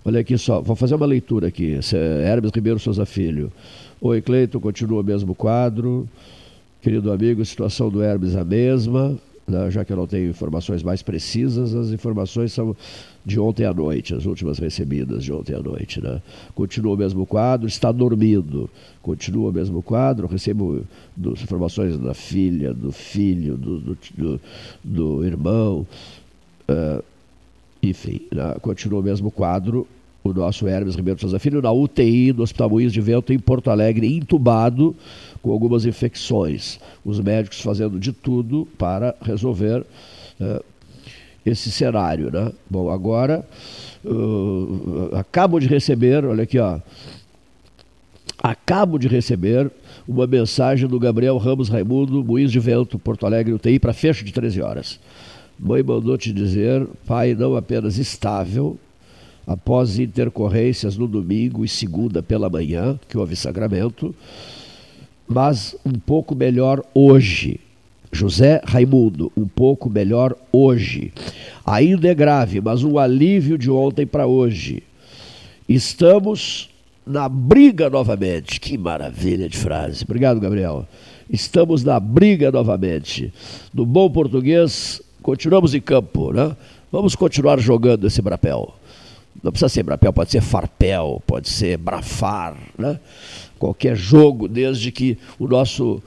[0.03, 1.80] Olha aqui só, vou fazer uma leitura aqui.
[2.26, 3.51] Hermes Ribeiro Souza Filho.
[4.02, 6.10] Oi, Cleiton, continua o mesmo quadro.
[6.82, 9.18] Querido amigo, situação do Hermes a mesma
[9.52, 12.76] né, já que eu não tenho informações mais precisas, as informações são
[13.26, 16.02] de ontem à noite, as últimas recebidas de ontem à noite.
[16.02, 16.22] Né?
[16.56, 18.69] Continua o mesmo quadro, está dormindo.
[19.02, 20.84] Continua o mesmo quadro, recebo
[21.15, 24.41] dos, informações da filha, do filho, do, do, do,
[24.84, 25.86] do irmão.
[26.69, 27.03] Uh,
[27.84, 28.56] enfim, né?
[28.61, 29.88] continua o mesmo quadro.
[30.23, 33.72] O nosso Hermes Ribeiro Souza Filho na UTI do Hospital Moinhos de Vento, em Porto
[33.72, 34.95] Alegre, entubado
[35.41, 36.80] com algumas infecções.
[37.03, 39.84] Os médicos fazendo de tudo para resolver
[40.39, 40.64] uh,
[41.45, 42.31] esse cenário.
[42.31, 42.52] Né?
[42.69, 43.43] Bom, agora
[44.06, 46.80] uh, acabo de receber, olha aqui, ó.
[48.43, 49.72] Acabo de receber
[50.07, 54.31] uma mensagem do Gabriel Ramos Raimundo, Moinhos de Vento, Porto Alegre, UTI, para fecho de
[54.31, 54.99] 13 horas.
[55.60, 58.80] Mãe mandou te dizer, pai não apenas estável,
[59.45, 64.13] após intercorrências no domingo e segunda pela manhã, que houve sagramento,
[65.27, 67.59] mas um pouco melhor hoje.
[68.11, 71.13] José Raimundo, um pouco melhor hoje.
[71.65, 74.84] Ainda é grave, mas um alívio de ontem para hoje.
[75.68, 76.69] Estamos
[77.05, 78.59] na briga novamente.
[78.59, 80.03] Que maravilha de frase.
[80.03, 80.85] Obrigado, Gabriel.
[81.30, 83.34] Estamos na briga novamente.
[83.73, 86.55] No bom português, continuamos em campo, né?
[86.91, 88.76] Vamos continuar jogando esse brapel.
[89.43, 92.99] Não precisa ser brapel, pode ser farpel, pode ser brafar, né?
[93.57, 96.01] Qualquer jogo, desde que o nosso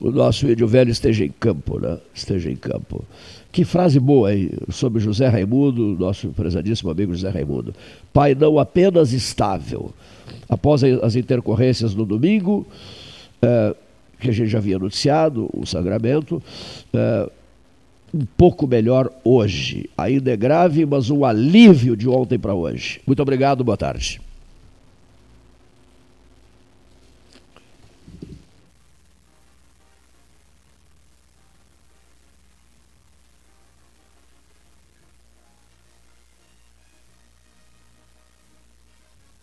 [0.00, 1.98] o nosso índio velho esteja em campo, né?
[2.12, 3.04] Esteja em campo.
[3.50, 7.74] Que frase boa aí sobre José Raimundo, nosso prezadíssimo amigo José Raimundo.
[8.12, 9.92] Pai não apenas estável.
[10.48, 12.66] Após as intercorrências no domingo,
[13.40, 13.74] é,
[14.20, 16.42] que a gente já havia anunciado, o sangramento,
[16.92, 17.30] é,
[18.14, 19.90] um pouco melhor hoje.
[19.98, 23.00] Ainda é grave, mas um alívio de ontem para hoje.
[23.04, 24.20] Muito obrigado, boa tarde.